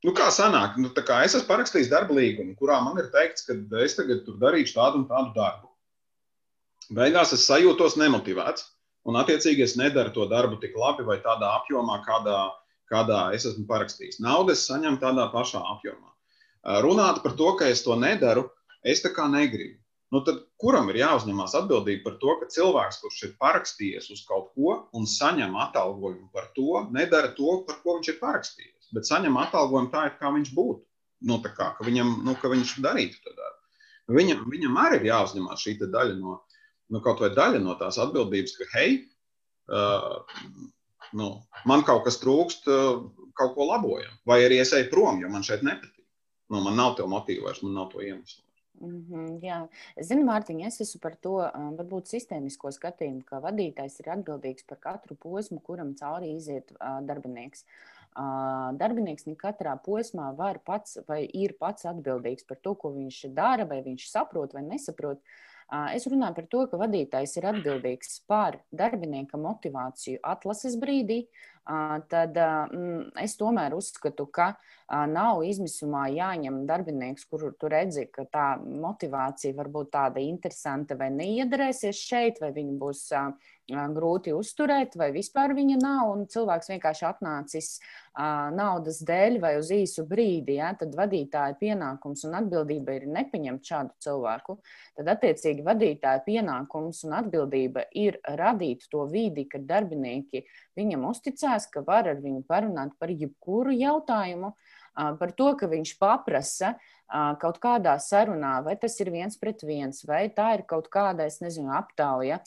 nu, 0.05 0.13
kā 0.15 0.29
sanāk, 0.33 0.77
nu, 0.81 0.91
kā 0.95 1.21
es 1.25 1.35
esmu 1.35 1.49
parakstījis 1.49 1.91
darba 1.91 2.15
līgumu, 2.17 2.55
kurā 2.59 2.79
man 2.85 2.99
ir 3.01 3.09
teikts, 3.13 3.45
ka 3.47 3.57
es 3.83 3.97
tagad 3.97 4.27
darīšu 4.41 4.77
tādu 4.77 5.01
un 5.01 5.07
tādu 5.09 5.33
darbu. 5.35 5.69
Beigās 6.95 7.33
es 7.35 7.45
sajūtos 7.45 7.99
nemotivēts 8.01 8.65
un 9.09 9.17
attiecīgi 9.19 9.65
es 9.65 9.75
nedaru 9.79 10.13
to 10.15 10.25
darbu 10.29 10.59
tik 10.61 10.77
labi 10.77 11.05
vai 11.07 11.19
tādā 11.23 11.51
apjomā, 11.59 11.99
kādā, 12.05 12.39
kādā 12.91 13.19
es 13.35 13.45
esmu 13.49 13.67
parakstījis. 13.69 14.21
Naudu 14.25 14.55
es 14.55 14.65
saņemu 14.69 15.01
tādā 15.01 15.29
pašā 15.33 15.61
apjomā. 15.75 16.09
Runāt 16.85 17.21
par 17.23 17.35
to, 17.39 17.53
ka 17.59 17.69
es 17.71 17.83
to 17.85 17.95
nedaru, 17.99 18.49
es 18.83 19.03
tā 19.05 19.13
kā 19.15 19.29
negribu. 19.31 19.77
Nu, 20.09 20.23
tad 20.25 20.41
kuram 20.57 20.87
ir 20.89 21.03
jāuzņemās 21.03 21.53
atbildība 21.59 22.07
par 22.07 22.15
to, 22.21 22.33
ka 22.39 22.47
cilvēks, 22.49 22.97
kurš 23.03 23.17
ir 23.27 23.33
parakstījies 23.41 24.09
uz 24.15 24.23
kaut 24.25 24.49
ko 24.57 24.79
un 24.97 25.05
saņem 25.05 25.53
atalgojumu 25.67 26.31
par 26.33 26.47
to, 26.55 26.81
nedara 26.95 27.29
to, 27.37 27.59
par 27.67 27.77
ko 27.83 27.99
viņš 27.99 28.09
ir 28.15 28.17
parakstījies, 28.23 28.78
bet 28.95 29.07
saņem 29.09 29.37
atalgojumu 29.41 29.91
tā, 29.93 30.07
kā 30.19 30.31
viņš 30.35 30.53
būtu. 30.55 30.83
Nu, 31.29 31.39
kā, 31.43 31.73
ka 31.75 31.83
viņam, 31.83 32.21
nu, 32.23 32.35
ka 32.39 32.51
viņš 32.51 32.77
darītu 32.83 33.19
to 33.23 33.33
darbu. 33.35 33.59
Viņam, 34.15 34.45
viņam 34.49 34.77
arī 34.81 35.01
ir 35.01 35.09
jāuzņemās 35.11 35.63
šī 35.65 35.75
daļa 35.81 36.15
no, 36.17 36.39
nu, 36.89 37.01
kaut 37.05 37.21
vai 37.21 37.29
daļa 37.35 37.61
no 37.61 37.75
tās 37.77 37.99
atbildības, 38.01 38.55
ka, 38.57 38.67
hei, 38.73 38.95
uh, 39.69 40.21
nu, 41.19 41.31
man 41.69 41.83
kaut 41.87 42.05
kas 42.07 42.21
trūkst, 42.23 42.69
uh, 42.71 43.03
kaut 43.37 43.55
ko 43.57 43.67
labojam. 43.69 44.15
Vai 44.29 44.41
arī 44.45 44.61
es 44.63 44.73
eju 44.73 44.89
prom, 44.93 45.19
jo 45.21 45.31
man 45.31 45.45
šeit 45.45 45.65
nepatīk. 45.67 46.05
Nu, 46.49 46.63
man 46.65 46.79
nav 46.79 46.95
to 46.97 47.05
motīvu 47.09 47.45
vairs, 47.45 47.61
man 47.65 47.75
nav 47.77 47.91
to 47.91 48.01
iemeslu. 48.01 48.45
Mm 48.79 48.99
-hmm, 49.05 49.39
jā, 49.43 49.55
zinu, 50.07 50.23
Mārtiņ, 50.23 50.65
es 50.65 50.81
esmu 50.81 51.01
par 51.03 51.15
to 51.15 51.35
um, 51.43 51.75
varbūt 51.75 52.07
sistēmisko 52.07 52.71
skatījumu, 52.71 53.25
ka 53.27 53.41
vadītājs 53.43 53.99
ir 53.99 54.09
atbildīgs 54.15 54.63
par 54.63 54.79
katru 54.79 55.15
posmu, 55.15 55.59
kuram 55.59 55.95
cauri 55.99 56.31
iziet 56.37 56.71
uh, 56.71 57.01
darbinieks. 57.03 57.65
Uh, 57.65 57.98
darbinieks 58.79 59.27
ne 59.27 59.35
katrā 59.39 59.75
posmā 59.85 60.31
var 60.37 60.59
pats 60.65 60.97
vai 61.07 61.23
ir 61.25 61.55
pats 61.59 61.85
atbildīgs 61.89 62.47
par 62.49 62.59
to, 62.63 62.75
ko 62.75 62.91
viņš 62.95 63.21
dara, 63.35 63.67
vai 63.69 63.81
viņš 63.85 64.09
saprot 64.09 64.53
vai 64.53 64.65
nesaprot. 64.65 65.21
Es 65.93 66.07
runāju 66.09 66.35
par 66.39 66.47
to, 66.49 66.63
ka 66.71 66.79
vadītājs 66.81 67.35
ir 67.37 67.45
atbildīgs 67.51 68.23
par 68.27 68.57
darbinieka 68.73 69.37
motivāciju 69.37 70.19
atlases 70.25 70.75
brīdī. 70.81 71.27
Tad 72.09 72.37
mm, 72.37 73.11
es 73.21 73.35
tomēr 73.37 73.75
uzskatu, 73.77 74.25
ka 74.33 74.55
nav 74.89 75.43
izmisumā 75.45 76.07
jāņem 76.09 76.63
darbinieks, 76.69 77.27
kur 77.29 77.51
tu 77.59 77.69
redzi, 77.69 78.07
ka 78.09 78.25
tā 78.25 78.47
motivācija 78.57 79.53
var 79.57 79.69
būt 79.69 79.91
tāda 79.93 80.23
interesanta 80.23 80.97
vai 80.97 81.11
neiedarēsies 81.13 82.01
šeit, 82.09 82.41
vai 82.41 82.49
viņa 82.55 82.77
būs 82.81 83.03
grūti 83.93 84.33
uzturēt, 84.33 84.95
vai 84.97 85.11
vispār 85.13 85.53
viņa 85.53 85.77
nav, 85.81 86.09
un 86.15 86.25
cilvēks 86.25 86.71
vienkārši 86.71 87.05
atnācis 87.05 87.67
naudas 88.57 89.03
dēļ 89.05 89.37
vai 89.43 89.51
uz 89.59 89.69
īsu 89.71 90.07
brīdi, 90.09 90.57
ja, 90.57 90.71
tad 90.77 90.95
vadītāja 90.97 91.55
pienākums 91.59 92.25
un 92.27 92.39
atbildība 92.39 92.97
ir 92.97 93.05
nepaņemt 93.13 93.69
šādu 93.69 93.93
cilvēku. 94.03 94.57
Tad, 94.97 95.11
attiecīgi, 95.13 95.63
vadītāja 95.67 96.23
pienākums 96.25 97.03
un 97.05 97.15
atbildība 97.19 97.85
ir 97.93 98.17
radīt 98.25 98.89
to 98.91 99.05
vidi, 99.11 99.45
kad 99.51 99.67
darbinieki 99.69 100.43
viņam 100.79 101.05
uzticās, 101.11 101.58
ka 101.67 101.83
var 101.87 102.07
ar 102.07 102.21
viņu 102.23 102.45
parunāt 102.47 102.95
par 102.99 103.11
jebkuru 103.11 103.73
jautājumu, 103.75 104.53
par 104.93 105.31
to, 105.35 105.51
ka 105.59 105.67
viņš 105.71 105.95
paprasa 105.99 106.75
kaut 107.41 107.57
kādā 107.63 107.95
sarunā, 108.01 108.59
vai 108.63 108.75
tas 108.77 108.93
ir 109.01 109.09
viens 109.09 109.37
pret 109.39 109.63
viens, 109.65 110.03
vai 110.05 110.27
tā 110.29 110.51
ir 110.59 110.65
kaut 110.69 110.89
kāda, 110.93 111.25
es 111.25 111.39
nezinu, 111.41 111.71
aptauja, 111.73 112.39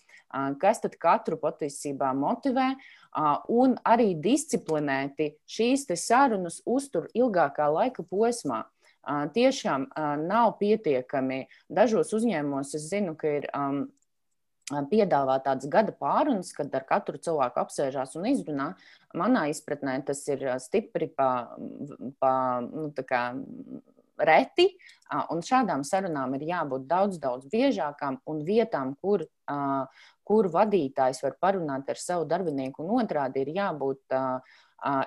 kas 0.62 0.83
tad 0.85 0.95
katru 1.02 1.38
patiesībā 1.40 2.12
motivē, 2.14 2.69
un 3.50 3.75
arī 3.85 4.12
disciplinēti 4.14 5.33
šīs 5.50 5.88
sarunas 5.99 6.61
uztur 6.66 7.09
ilgākā 7.14 7.66
laika 7.73 8.07
posmā. 8.07 8.62
Tiešām 9.02 9.88
nav 10.28 10.52
pietiekami. 10.61 11.49
Dažos 11.66 12.12
uzņēmumos 12.14 12.76
es 12.78 12.87
zinu, 12.87 13.16
ka 13.19 13.33
ir 13.40 13.49
um, 13.50 13.88
piedāvā 14.71 15.38
tādas 15.45 15.69
gada 15.71 15.92
pārunas, 15.92 16.52
kad 16.57 16.73
ar 16.75 16.85
katru 16.88 17.19
cilvēku 17.19 17.62
apsēžās 17.62 18.16
un 18.19 18.28
izrunā. 18.31 18.69
Manā 19.19 19.49
izpratnē 19.52 19.99
tas 20.07 20.23
ir 20.28 20.45
stipri 20.62 21.11
pa, 21.12 21.57
pa 22.23 22.35
nu, 22.64 22.88
reti, 24.23 24.69
un 25.33 25.42
šādām 25.45 25.85
sarunām 25.85 26.37
ir 26.38 26.47
jābūt 26.52 26.87
daudz, 26.88 27.19
daudz 27.21 27.49
biežākām 27.52 28.21
un 28.31 28.42
vietām, 28.47 28.95
kur, 29.02 29.26
kur 30.25 30.50
vadītājs 30.52 31.23
var 31.25 31.38
parunāt 31.42 31.90
ar 31.90 32.00
savu 32.00 32.28
darbinieku, 32.28 32.85
un 32.85 33.02
otrādi 33.02 33.45
ir 33.45 33.57
jābūt 33.57 34.21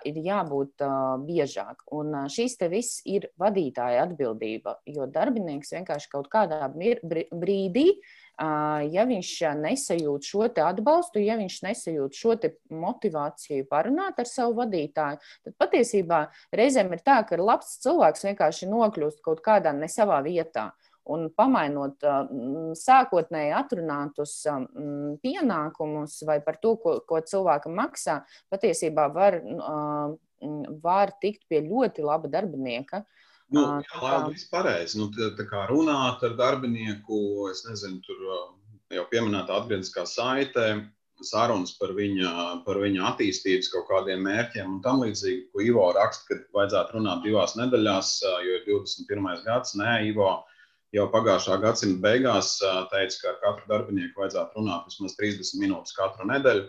ir 0.07 0.19
jābūt 0.23 0.83
uh, 0.85 1.17
biežāk. 1.19 1.81
Un 1.95 2.13
uh, 2.15 2.27
šīs 2.31 2.55
te 2.59 2.69
viss 2.71 3.01
ir 3.11 3.27
vadītāja 3.41 4.05
atbildība, 4.05 4.77
jo 4.87 5.07
darbinieks 5.11 5.73
vienkārši 5.75 6.11
kaut 6.13 6.29
kādā 6.31 6.69
brīdī 6.71 7.89
ja 8.37 9.05
viņš 9.07 9.31
nesajūt 9.61 10.27
šo 10.27 10.47
atbalstu, 10.47 11.21
ja 11.23 11.37
viņš 11.39 11.59
nesajūt 11.63 12.17
šo 12.17 12.35
motivāciju 12.69 13.67
parunāt 13.69 14.19
ar 14.19 14.27
savu 14.29 14.57
vadītāju, 14.59 15.21
tad 15.45 15.55
patiesībā 15.61 16.25
reizēm 16.55 16.91
ir 16.93 17.03
tā, 17.05 17.21
ka 17.27 17.39
labs 17.39 17.79
cilvēks 17.85 18.27
vienkārši 18.27 18.69
nokļūst 18.71 19.23
kaut 19.23 19.41
kādā 19.45 19.73
ne 19.73 19.87
savā 19.87 20.21
vietā. 20.25 20.71
Un 21.05 21.27
pamainot 21.29 22.01
sākotnēji 22.81 23.51
atrunātus 23.53 24.39
pienākumus 25.21 26.15
vai 26.25 26.39
par 26.41 26.57
to, 26.57 26.73
ko, 26.81 26.95
ko 27.05 27.19
cilvēkam 27.21 27.77
maksā, 27.77 28.23
patiesībā 28.49 29.05
var, 29.13 29.37
var 30.81 31.13
tikt 31.21 31.45
pie 31.45 31.61
ļoti 31.67 32.07
laba 32.09 32.31
darbinieka. 32.33 33.03
Uh, 33.05 33.24
Nu, 33.53 33.61
jā, 33.85 34.01
labi, 34.01 34.33
viss 34.33 34.49
pareizi. 34.49 34.97
Nu, 34.97 35.11
tā, 35.13 35.29
tā 35.37 35.45
kā 35.49 35.67
runāt 35.69 36.23
ar 36.25 36.33
darbinieku, 36.39 37.17
es 37.51 37.61
nezinu, 37.67 38.01
tur 38.05 38.23
jau 38.93 39.05
pieminēta 39.11 39.59
atgriezniskā 39.59 40.05
saite, 40.09 40.65
sarunas 41.23 41.75
par 41.79 41.93
viņa, 41.95 42.31
par 42.65 42.79
viņa 42.81 43.05
attīstības 43.11 43.69
kaut 43.73 43.85
kādiem 43.91 44.25
mērķiem 44.25 44.73
un 44.77 44.81
tam 44.83 45.03
līdzīgi, 45.03 45.45
ko 45.53 45.63
Ivo 45.63 45.85
raksta, 45.95 46.27
ka 46.27 46.57
vajadzētu 46.57 46.97
runāt 46.97 47.21
divās 47.23 47.55
nedēļās, 47.59 48.11
jo 48.47 48.57
ir 48.57 48.65
21. 48.67 49.45
gads. 49.45 49.75
Nē, 49.79 49.93
Ivo 50.09 50.31
jau 50.95 51.05
pagājušā 51.13 51.59
gadsimta 51.63 52.01
beigās 52.03 52.57
teica, 52.91 53.21
ka 53.21 53.29
ar 53.31 53.37
katru 53.43 53.71
darbinieku 53.71 54.23
vajadzētu 54.23 54.59
runāt 54.59 54.89
vismaz 54.89 55.15
30 55.21 55.61
minūtes 55.61 55.95
katru 55.95 56.27
nedēļu. 56.33 56.65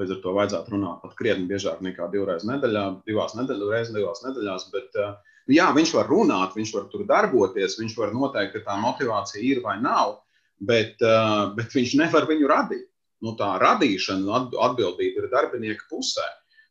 Līdz 0.00 0.16
ar 0.16 0.24
to 0.24 0.32
vajadzētu 0.34 0.74
runāt 0.74 1.04
pat 1.04 1.14
krietni 1.20 1.46
biežāk 1.46 1.84
nekā 1.86 2.08
divreiz 2.10 2.42
nedēļā, 2.48 2.84
divās 3.06 3.36
nedēļās, 3.38 3.70
reizes 3.70 3.94
divās 3.94 4.24
nedēļās. 4.24 4.64
Bet, 4.74 4.96
uh, 4.98 5.33
Jā, 5.52 5.66
viņš 5.76 5.90
var 5.92 6.08
runāt, 6.08 6.54
viņš 6.56 6.70
var 6.72 6.84
tur 6.92 7.04
darboties, 7.08 7.76
viņš 7.76 7.96
var 7.98 8.14
noteikt, 8.16 8.54
ka 8.54 8.62
tā 8.70 8.76
motivācija 8.80 9.42
ir 9.44 9.60
vai 9.64 9.76
nav, 9.82 10.22
bet, 10.64 10.96
uh, 11.04 11.50
bet 11.56 11.74
viņš 11.76 11.98
nevar 12.00 12.24
viņu 12.30 12.48
radīt. 12.48 12.88
Nu, 13.24 13.34
tā 13.36 13.54
radīšana 13.60 14.40
atbildība 14.60 15.22
ir 15.22 15.28
darbinieka 15.32 15.86
pusē. 15.88 16.24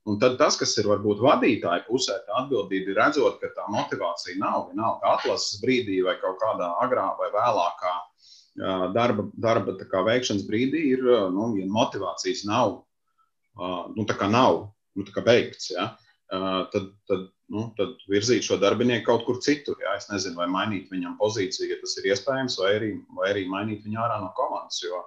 Un 0.10 0.18
tad 0.20 0.36
tas, 0.38 0.58
kas 0.60 0.74
ir 0.82 0.90
varbūt 0.90 1.22
vadītāja 1.24 1.86
pusē, 1.86 2.18
tā 2.26 2.42
atbildība 2.42 2.92
ir 2.92 3.00
redzot, 3.00 3.38
ka 3.42 3.54
tā 3.56 3.68
motivācija 3.72 4.42
nav 4.42 4.68
vienalga 4.72 5.14
atlases 5.16 5.62
brīdī 5.62 6.02
vai 6.06 6.18
kaut 6.22 6.42
kādā 6.42 6.74
agrā 6.84 7.08
vai 7.22 7.30
vēlākā 7.34 7.94
uh, 7.94 8.88
darba, 8.98 9.30
darba 9.38 9.78
veikšanas 9.78 10.48
brīdī, 10.50 10.88
ir, 10.98 11.06
nu, 11.34 11.54
ja 11.62 11.70
motivācijas 11.70 12.44
nav, 12.50 12.82
nu, 13.94 14.04
tā 14.10 14.18
kā 14.18 14.26
nav 14.34 14.64
nu, 14.98 15.06
tā 15.06 15.14
kā 15.14 15.22
beigts. 15.26 15.70
Ja? 15.74 15.92
tad, 16.74 16.90
tad, 17.08 17.28
nu, 17.54 17.68
tad 17.78 18.02
virzīt 18.10 18.46
šo 18.48 18.58
darbinieku 18.62 19.06
kaut 19.08 19.26
kur 19.28 19.40
citur. 19.46 19.78
Jā. 19.84 19.96
Es 20.00 20.10
nezinu, 20.10 20.40
vai 20.42 20.50
mainīt 20.52 20.92
viņam 20.94 21.18
pozīciju, 21.22 21.70
ja 21.72 21.80
tas 21.82 21.96
ir 22.00 22.10
iespējams, 22.12 22.60
vai 22.62 22.76
arī, 22.80 22.92
vai 23.18 23.32
arī 23.32 23.48
mainīt 23.52 23.86
viņu 23.86 24.02
ārā 24.04 24.20
no 24.24 24.32
komandas. 24.38 24.82
Jo, 24.84 25.04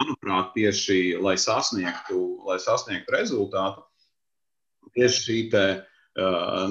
manuprāt, 0.00 0.52
tieši 0.56 1.16
lai 1.22 1.36
sasniegtu, 1.40 2.20
lai 2.48 2.58
sasniegtu 2.62 3.14
rezultātu, 3.14 3.84
tieši 4.94 5.22
šī 5.26 5.38
te, 5.54 5.64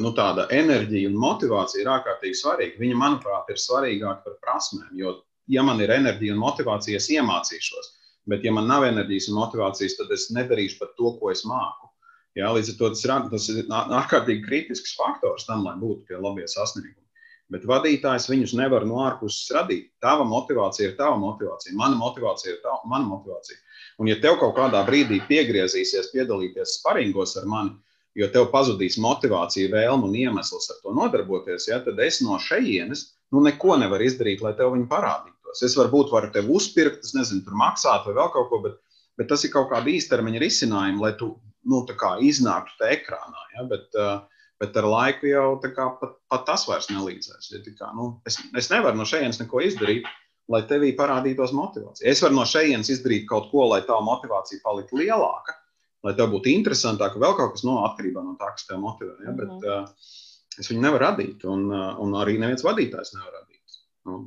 nu, 0.04 0.14
tāda 0.16 0.48
enerģija 0.56 1.12
un 1.12 1.20
motivācija 1.20 1.84
ir 1.84 1.92
ārkārtīgi 1.98 2.40
svarīga. 2.40 2.80
Viņa, 2.84 3.00
manuprāt, 3.00 3.52
ir 3.52 3.62
svarīgāka 3.64 4.24
par 4.28 4.38
prasmēm. 4.46 4.92
Jo, 5.00 5.18
ja 5.52 5.64
man 5.66 5.82
ir 5.84 5.92
enerģija 5.96 6.36
un 6.36 6.44
motivācija, 6.44 7.00
es 7.00 7.10
iemācīšos. 7.12 7.92
Bet, 8.32 8.46
ja 8.48 8.54
man 8.56 8.70
nav 8.72 8.86
enerģijas 8.88 9.28
un 9.32 9.42
motivācijas, 9.42 9.98
tad 10.00 10.12
es 10.16 10.30
nedarīšu 10.36 10.80
pat 10.80 10.94
to, 11.00 11.16
ko 11.20 11.32
es 11.34 11.44
māku. 11.48 11.90
Jā, 12.38 12.50
līdz 12.56 12.74
ar 12.74 12.78
to 12.80 12.90
tas 12.96 13.04
ir, 13.06 13.14
tas 13.30 13.48
ir 13.54 13.74
ārkārtīgi 14.02 14.46
kritisks 14.48 14.96
faktors 14.98 15.46
tam, 15.46 15.66
lai 15.68 15.76
būtu 15.78 16.08
tie 16.10 16.18
labie 16.18 16.48
sasniegumi. 16.50 17.04
Bet 17.54 17.68
vadītājs 17.70 18.26
viņus 18.32 18.56
nevar 18.58 18.88
no 18.90 19.04
ārpuses 19.04 19.52
radīt. 19.54 19.92
Tava 20.02 20.26
motivācija 20.26 20.90
ir 20.90 20.96
tava 20.98 21.20
motivācija, 21.22 21.76
mana 21.78 22.00
motivācija 22.00 22.56
ir 22.56 22.62
tava, 22.64 22.80
mana 22.90 23.06
motivācija. 23.06 23.60
Un, 24.02 24.10
ja 24.10 24.18
tev 24.24 24.40
kaut 24.42 24.56
kādā 24.58 24.82
brīdī 24.88 25.20
piegriezīsies 25.28 26.10
piedalīties 26.16 26.80
sparingos 26.80 27.36
ar 27.38 27.46
mani, 27.52 27.76
jo 28.18 28.30
tev 28.34 28.48
pazudīs 28.54 28.98
motivācija, 29.02 29.70
vēlme 29.74 30.10
un 30.10 30.18
iemesls 30.18 30.72
ar 30.74 30.82
to 30.82 30.96
nodarboties, 30.98 31.68
ja, 31.70 31.80
tad 31.86 32.02
es 32.02 32.22
no 32.26 32.40
šejienes 32.42 33.12
nu, 33.34 33.44
neko 33.46 33.78
nevaru 33.82 34.10
izdarīt, 34.10 34.42
lai 34.46 34.56
tev 34.58 34.74
viņi 34.74 34.90
parādītos. 34.90 35.62
Es 35.66 35.78
varbūt 35.78 36.14
varu 36.14 36.34
tevi 36.34 36.54
uzpirkt, 36.58 37.06
es 37.06 37.14
nezinu, 37.18 37.46
tur 37.46 37.58
maksāt 37.62 38.10
vai 38.10 38.18
vēl 38.18 38.34
kaut 38.34 38.50
ko, 38.50 38.62
bet, 38.66 38.78
bet 39.22 39.30
tas 39.30 39.46
ir 39.46 39.54
kaut 39.54 39.70
kāda 39.74 39.94
īstermiņa 39.94 40.42
risinājuma, 40.42 41.06
lai 41.06 41.14
tu 41.22 41.36
nu, 41.70 41.84
iznāktu 42.30 42.78
te 42.80 42.92
ekrānā. 42.98 43.48
Ja? 43.56 43.66
Bet, 43.70 43.88
uh, 43.98 44.46
bet 44.62 44.78
ar 44.80 44.88
laiku 44.88 45.28
jau 45.28 45.48
kā, 45.64 45.88
pat, 46.00 46.18
pat 46.32 46.46
tas 46.48 46.68
vairs 46.70 46.90
nelīdzēs. 46.92 47.52
Ja, 47.52 47.64
kā, 47.80 47.92
nu, 47.98 48.10
es, 48.30 48.40
es 48.58 48.70
nevaru 48.72 49.00
no 49.00 49.08
šejienes 49.08 49.42
neko 49.42 49.64
izdarīt, 49.66 50.08
lai 50.52 50.64
tevī 50.68 50.92
parādītos 50.98 51.54
motivācija. 51.56 52.10
Es 52.10 52.22
varu 52.24 52.38
no 52.40 52.46
šejienes 52.48 52.92
izdarīt 52.92 53.28
kaut 53.30 53.50
ko, 53.52 53.68
lai 53.72 53.82
tā 53.88 53.98
motivācija 54.04 54.64
paliktu 54.64 55.00
lielāka, 55.00 55.56
lai 56.04 56.16
tev 56.18 56.34
būtu 56.34 56.52
interesantāka, 56.52 57.22
vēl 57.22 57.36
kaut 57.40 57.56
kas 57.56 57.66
no 57.68 57.78
nu, 57.78 57.84
atkarībā 57.88 58.24
no 58.24 58.36
tā, 58.40 58.52
kas 58.56 58.68
tev 58.68 58.82
motivē. 58.84 59.16
Ja, 59.24 59.32
bet, 59.32 59.50
mm 59.50 59.60
-hmm. 59.64 59.84
uh, 59.84 60.60
es 60.60 60.70
viņu 60.72 60.84
nevaru 60.84 61.06
radīt, 61.06 61.46
un, 61.48 61.68
uh, 61.72 62.00
un 62.00 62.16
arī 62.20 62.38
neviens 62.40 62.66
vadītājs 62.66 63.16
nevar 63.16 63.40
radīt. 63.40 63.80
Nu, 64.06 64.20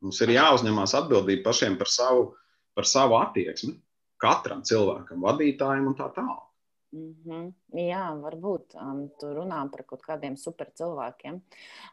mums 0.00 0.20
ir 0.20 0.34
jāuzņemās 0.36 0.96
atbildība 0.98 1.50
pašiem 1.50 1.76
par 1.78 1.88
savu, 1.88 2.32
par 2.74 2.88
savu 2.88 3.18
attieksmi, 3.20 3.76
katram 4.16 4.62
cilvēkam, 4.62 5.20
vadītājam 5.20 5.86
un 5.86 5.94
tā 5.98 6.08
tālāk. 6.16 6.51
Mm 6.92 7.14
-hmm. 7.24 7.52
Jā, 7.72 8.02
varbūt 8.20 8.74
um, 8.76 9.08
tu 9.20 9.26
runā 9.32 9.62
par 9.72 9.82
kaut 9.88 10.02
kādiem 10.04 10.36
super 10.36 10.68
cilvēkiem. 10.76 11.40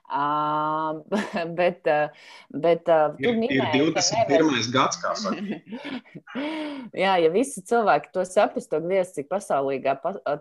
Uh, 0.09 1.03
bet, 1.59 1.85
bet 2.49 2.87
uh, 2.89 3.13
ir, 3.21 3.35
minēji, 3.37 3.77
ir 3.77 3.91
21. 3.93 4.31
Nevar... 4.31 4.71
gads, 4.73 4.97
kā 5.03 5.11
saka. 5.13 5.59
Jā, 7.03 7.13
ja 7.21 7.29
visi 7.29 7.61
cilvēki 7.61 8.09
to 8.11 8.25
saprast, 8.25 8.71
tad 8.71 8.87
diez 8.89 9.13
cik 9.13 9.29
pasaulīgā, 9.29 9.93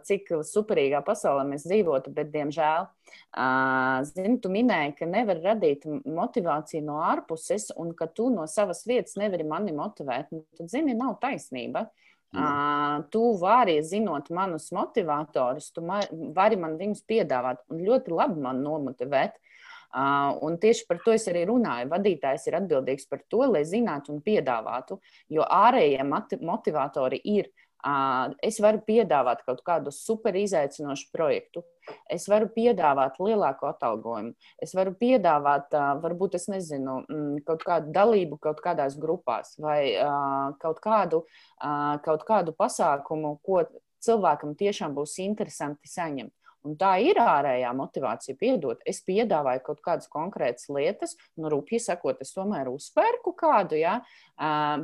cik 0.09 0.33
superīgā 0.41 1.03
pasaulē 1.05 1.45
mēs 1.51 1.69
dzīvotu, 1.69 2.15
bet 2.17 2.33
diemžēl. 2.33 2.89
Uh, 3.37 4.01
zini, 4.09 4.41
tu 4.41 4.49
minēji, 4.49 4.97
ka 5.03 5.07
nevar 5.07 5.37
radīt 5.45 5.85
motivāciju 6.07 6.83
no 6.89 7.03
ārpuses, 7.05 7.69
un 7.77 7.93
ka 7.93 8.07
tu 8.07 8.31
no 8.33 8.47
savas 8.47 8.87
vietas 8.87 9.21
nevari 9.21 9.45
mani 9.45 9.77
motivēt. 9.77 10.33
Nu, 10.33 10.47
tad, 10.57 10.73
zini, 10.73 10.97
nav 10.97 11.19
taisnība. 11.21 11.81
Uh, 11.81 12.08
Uh, 12.29 13.05
tu 13.09 13.23
vari, 13.41 13.79
zinot 13.83 14.29
manus 14.37 14.69
motivatorus, 14.77 15.71
tu 15.73 15.85
vari 16.37 16.59
man 16.61 16.77
viņus 16.77 17.07
piedāvāt 17.09 17.63
un 17.73 17.81
ļoti 17.87 18.13
labi 18.13 18.43
man 18.45 18.61
nomotivēt. 18.65 19.39
Un 20.45 20.59
tieši 20.61 20.85
par 20.85 20.99
to 21.01 21.15
es 21.17 21.25
arī 21.31 21.47
runāju. 21.49 21.89
Vadītājs 21.89 22.43
ir 22.51 22.59
atbildīgs 22.59 23.09
par 23.09 23.23
to, 23.33 23.47
lai 23.49 23.63
zinātu 23.65 24.13
un 24.13 24.21
piedāvātu, 24.21 24.99
jo 25.33 25.47
ārējie 25.49 26.05
motivatori 26.45 27.23
ir 27.25 27.49
Es 28.43 28.59
varu 28.59 28.81
piedāvāt 28.83 29.45
kaut 29.47 29.61
kādu 29.63 29.93
super 29.95 30.35
izaicinošu 30.35 31.13
projektu. 31.15 31.63
Es 32.11 32.29
varu 32.31 32.49
piedāvāt 32.55 33.19
lielāku 33.23 33.69
atalgojumu. 33.69 34.35
Es 34.63 34.75
varu 34.77 34.95
piedāvāt, 34.99 35.75
varbūt, 36.03 36.39
es 36.39 36.49
nezinu, 36.53 37.03
mm, 37.09 37.43
kaut 37.49 37.65
kādu 37.67 37.93
dalību 37.95 38.41
kaut 38.43 38.63
kādās 38.65 38.99
grupās 39.01 39.55
vai 39.61 39.95
kaut 40.63 40.81
kādu, 40.85 41.25
kaut 42.05 42.25
kādu 42.29 42.55
pasākumu, 42.57 43.39
ko 43.43 43.63
cilvēkam 44.05 44.55
tiešām 44.59 44.95
būs 44.97 45.19
interesanti 45.25 45.91
saņemt. 45.91 46.33
Un 46.69 46.77
tā 46.77 46.99
ir 47.01 47.17
ārējā 47.23 47.71
motivācija. 47.77 48.37
Piedot, 48.37 48.83
es 48.89 49.01
piedāvāju 49.07 49.63
kaut 49.71 49.81
kādas 49.85 50.11
konkrētas 50.13 50.69
lietas, 50.73 51.15
nu, 51.41 51.49
rupji 51.53 51.81
sakot, 51.81 52.21
es 52.21 52.35
tomēr 52.37 52.69
uzpērku 52.69 53.33
kādu, 53.39 53.79
ja? 53.81 53.99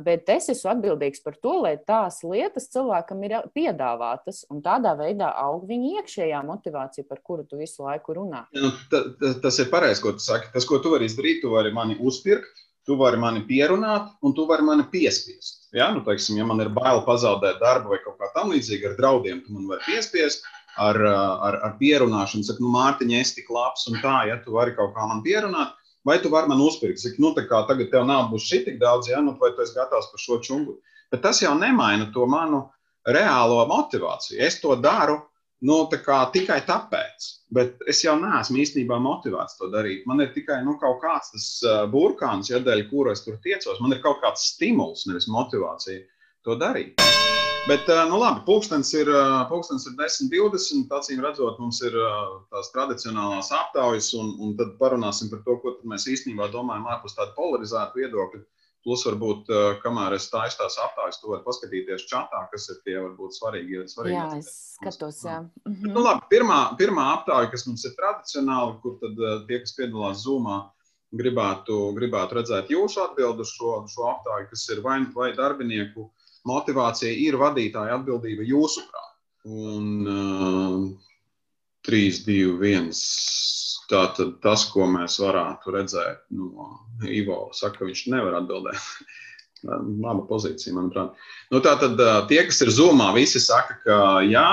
bet 0.03 0.27
es 0.33 0.49
esmu 0.51 0.71
atbildīgs 0.73 1.21
par 1.23 1.37
to, 1.39 1.53
lai 1.63 1.75
tās 1.87 2.19
lietas 2.25 2.67
cilvēkam 2.73 3.21
ir 3.27 3.37
piedāvātas, 3.55 4.43
un 4.51 4.63
tādā 4.65 4.95
veidā 4.99 5.29
aug 5.45 5.63
viņa 5.69 6.01
iekšējā 6.01 6.41
motivācija, 6.47 7.07
par 7.07 7.21
kuru 7.23 7.45
tu 7.47 7.61
visu 7.61 7.85
laiku 7.85 8.17
runā. 8.17 8.43
Nu, 8.55 8.73
ta, 8.91 9.05
ta, 9.21 9.35
tas 9.45 9.61
ir 9.61 9.69
pareizi, 9.71 10.03
ko 10.03 10.15
tu 10.17 10.25
saki. 10.25 10.51
Tas, 10.55 10.67
ko 10.67 10.81
tu 10.83 10.91
vari 10.95 11.07
izdarīt, 11.07 11.43
tu 11.43 11.53
vari 11.53 11.73
mani 11.75 11.99
uzpirkt. 12.01 12.63
Tu 12.85 12.93
vari 12.93 13.17
mani 13.17 13.39
pierunāt, 13.47 14.11
un 14.21 14.35
tu 14.37 14.43
vari 14.45 14.61
mani 14.61 14.83
piespiest. 14.91 15.71
Ja, 15.73 15.87
nu, 15.89 16.03
teiksim, 16.05 16.35
ja 16.37 16.45
man 16.45 16.61
ir 16.61 16.69
bail 16.69 16.99
pazaudēt 17.07 17.57
darbu 17.57 17.95
vai 17.95 17.97
kaut 18.03 18.19
kā 18.19 18.29
tamlīdzīga 18.35 18.91
ar 18.91 18.99
draudiem, 18.99 19.39
tu 19.41 19.55
man 19.55 19.65
vari 19.71 19.81
piespiest 19.87 20.45
ar, 20.77 20.99
ar, 21.05 21.57
ar 21.67 21.75
pierunāšanu. 21.79 22.45
Saka, 22.47 22.63
nu, 22.63 22.71
Mārtiņa, 22.75 23.21
es 23.21 23.33
tik 23.37 23.51
labs 23.53 23.87
un 23.91 23.99
tā, 24.03 24.17
ja 24.29 24.39
tu 24.43 24.55
vari 24.55 24.75
kaut 24.77 24.95
kā 24.95 25.07
man 25.09 25.23
pierunāt, 25.25 25.75
vai 26.07 26.17
tu 26.23 26.31
vari 26.33 26.51
man 26.51 26.63
uzpirkt. 26.63 27.01
Saka, 27.03 27.21
nu, 27.23 27.33
tā 27.37 27.45
kā 27.49 27.63
tagad 27.69 27.91
tev 27.93 28.07
nav 28.09 28.29
būs 28.33 28.47
šī 28.49 28.63
tik 28.67 28.81
daudz, 28.81 29.11
ja, 29.11 29.21
nu, 29.23 29.37
vai 29.41 29.53
tu 29.55 29.63
esi 29.65 29.77
gatavs 29.77 30.11
par 30.11 30.23
šo 30.23 30.41
čungu. 30.45 30.79
Bet 31.13 31.23
tas 31.25 31.41
jau 31.43 31.53
nemaina 31.57 32.09
to 32.13 32.25
manu 32.29 32.65
reālo 33.07 33.61
motivāciju. 33.69 34.41
Es 34.41 34.59
to 34.61 34.75
daru 34.81 35.19
nu, 35.65 35.77
kā, 35.89 36.17
tikai 36.33 36.59
tāpēc, 36.67 37.29
bet 37.55 37.85
es 37.89 38.03
jau 38.03 38.17
neesmu 38.19 38.59
īstenībā 38.63 38.99
motivēts 39.01 39.57
to 39.59 39.69
darīt. 39.73 40.03
Man 40.09 40.21
ir 40.25 40.33
tikai 40.35 40.61
nu, 40.65 40.75
kaut 40.81 40.99
kāds 41.03 41.33
tas 41.33 41.47
burkāns, 41.93 42.51
ja 42.51 42.61
dēļ 42.63 42.85
kura 42.91 43.15
es 43.15 43.25
tur 43.25 43.39
tiecos. 43.43 43.81
Man 43.81 43.95
ir 43.95 44.03
kaut 44.03 44.21
kāds 44.25 44.51
stimuls, 44.53 45.07
nevis 45.09 45.29
motivācija 45.31 46.05
to 46.45 46.59
darīt. 46.61 46.99
Bet, 47.65 47.87
nu 48.09 48.17
labi, 48.21 48.43
pulkstenis 48.45 48.91
ir, 48.93 49.09
pulkstenis 49.49 49.87
ir 49.89 49.95
10.20. 49.97 50.85
Acīm 50.93 51.21
redzot, 51.25 51.57
mums 51.57 51.79
ir 51.81 51.95
tās 52.53 52.67
tradicionālās 52.75 53.49
aptaujas, 53.57 54.11
un, 54.13 54.35
un 54.37 54.51
tad 54.59 54.75
parunāsim 54.77 55.31
par 55.31 55.41
to, 55.47 55.55
ko 55.63 55.73
mēs 55.89 56.05
īstenībā 56.13 56.51
domājam 56.53 56.85
ārpus 56.93 57.17
tāda 57.17 57.33
polarizēta 57.33 57.97
viedokļa. 57.97 58.43
Plus, 58.85 59.01
varbūt, 59.07 59.49
kamēr 59.81 60.13
es 60.13 60.27
taisu 60.29 60.59
tās 60.59 60.77
aptaujas, 60.77 61.17
tu 61.17 61.31
vari 61.31 61.41
paskatīties 61.47 62.05
čatā, 62.05 62.43
kas 62.51 62.69
ir 62.69 62.83
tie 62.85 62.99
varbūt 62.99 63.33
svarīgi. 63.33 63.81
svarīgi 63.89 64.13
jā, 64.13 64.27
es 64.37 64.51
skatos, 64.75 65.23
jā. 65.25 65.39
Mhm. 65.65 65.89
Nu, 65.89 66.03
labi, 66.05 66.21
pirmā, 66.29 66.59
pirmā 66.77 67.07
aptauja, 67.15 67.49
kas 67.49 67.65
mums 67.65 67.87
ir 67.89 67.97
tradicionāli, 67.97 68.77
kur 68.83 68.99
tad 69.01 69.17
tie, 69.49 69.63
kas 69.63 69.73
piedalās 69.79 70.21
Zoomā, 70.21 70.59
gribētu, 71.17 71.79
gribētu 71.97 72.37
redzēt 72.37 72.69
jūsu 72.69 73.01
atbildu 73.07 73.47
šo, 73.49 73.79
šo 73.89 74.05
aptauju, 74.11 74.51
kas 74.53 74.69
ir 74.69 74.85
vai, 74.85 74.99
vai 75.17 75.31
darbinieku 75.33 76.11
motivācija 76.49 77.11
ir 77.25 77.37
vadītāja 77.41 77.99
atbildība 77.99 78.45
jūsuprāt. 78.47 79.11
Un 79.45 80.07
uh, 80.09 80.79
3, 81.85 82.23
2, 82.25 82.55
1. 82.61 82.89
Tātad 83.85 84.39
tas, 84.41 84.63
ko 84.73 84.87
mēs 84.89 85.19
varētu 85.21 85.75
redzēt 85.75 86.23
no 86.33 86.71
Ivo, 87.05 87.51
saka, 87.53 87.83
ka 87.83 87.89
viņš 87.89 88.07
nevar 88.13 88.39
atbildēt. 88.39 88.81
Laba 89.65 90.21
pozīcija, 90.29 90.73
manuprāt. 90.75 91.13
Nu, 91.53 91.61
Tātad 91.65 91.97
uh, 92.01 92.23
tie, 92.29 92.41
kas 92.47 92.61
ir 92.65 92.73
zumā, 92.73 93.11
visi 93.17 93.41
saka, 93.41 93.77
ka 93.85 93.99
jā, 94.25 94.47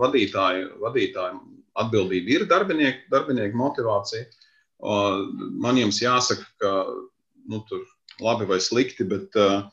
vadītāju, 0.00 0.74
vadītāju 0.82 1.40
atbildība 1.80 2.34
ir 2.34 2.46
darbinieku, 2.50 3.06
darbinieku 3.12 3.60
motivācija. 3.60 4.26
Uh, 4.84 5.24
man 5.60 5.80
jums 5.80 6.02
jāsaka, 6.02 6.44
ka 6.60 6.72
nu, 7.48 7.60
tur 7.68 7.84
labi 8.24 8.48
vai 8.48 8.60
slikti, 8.62 9.06
bet 9.08 9.36
uh, 9.40 9.64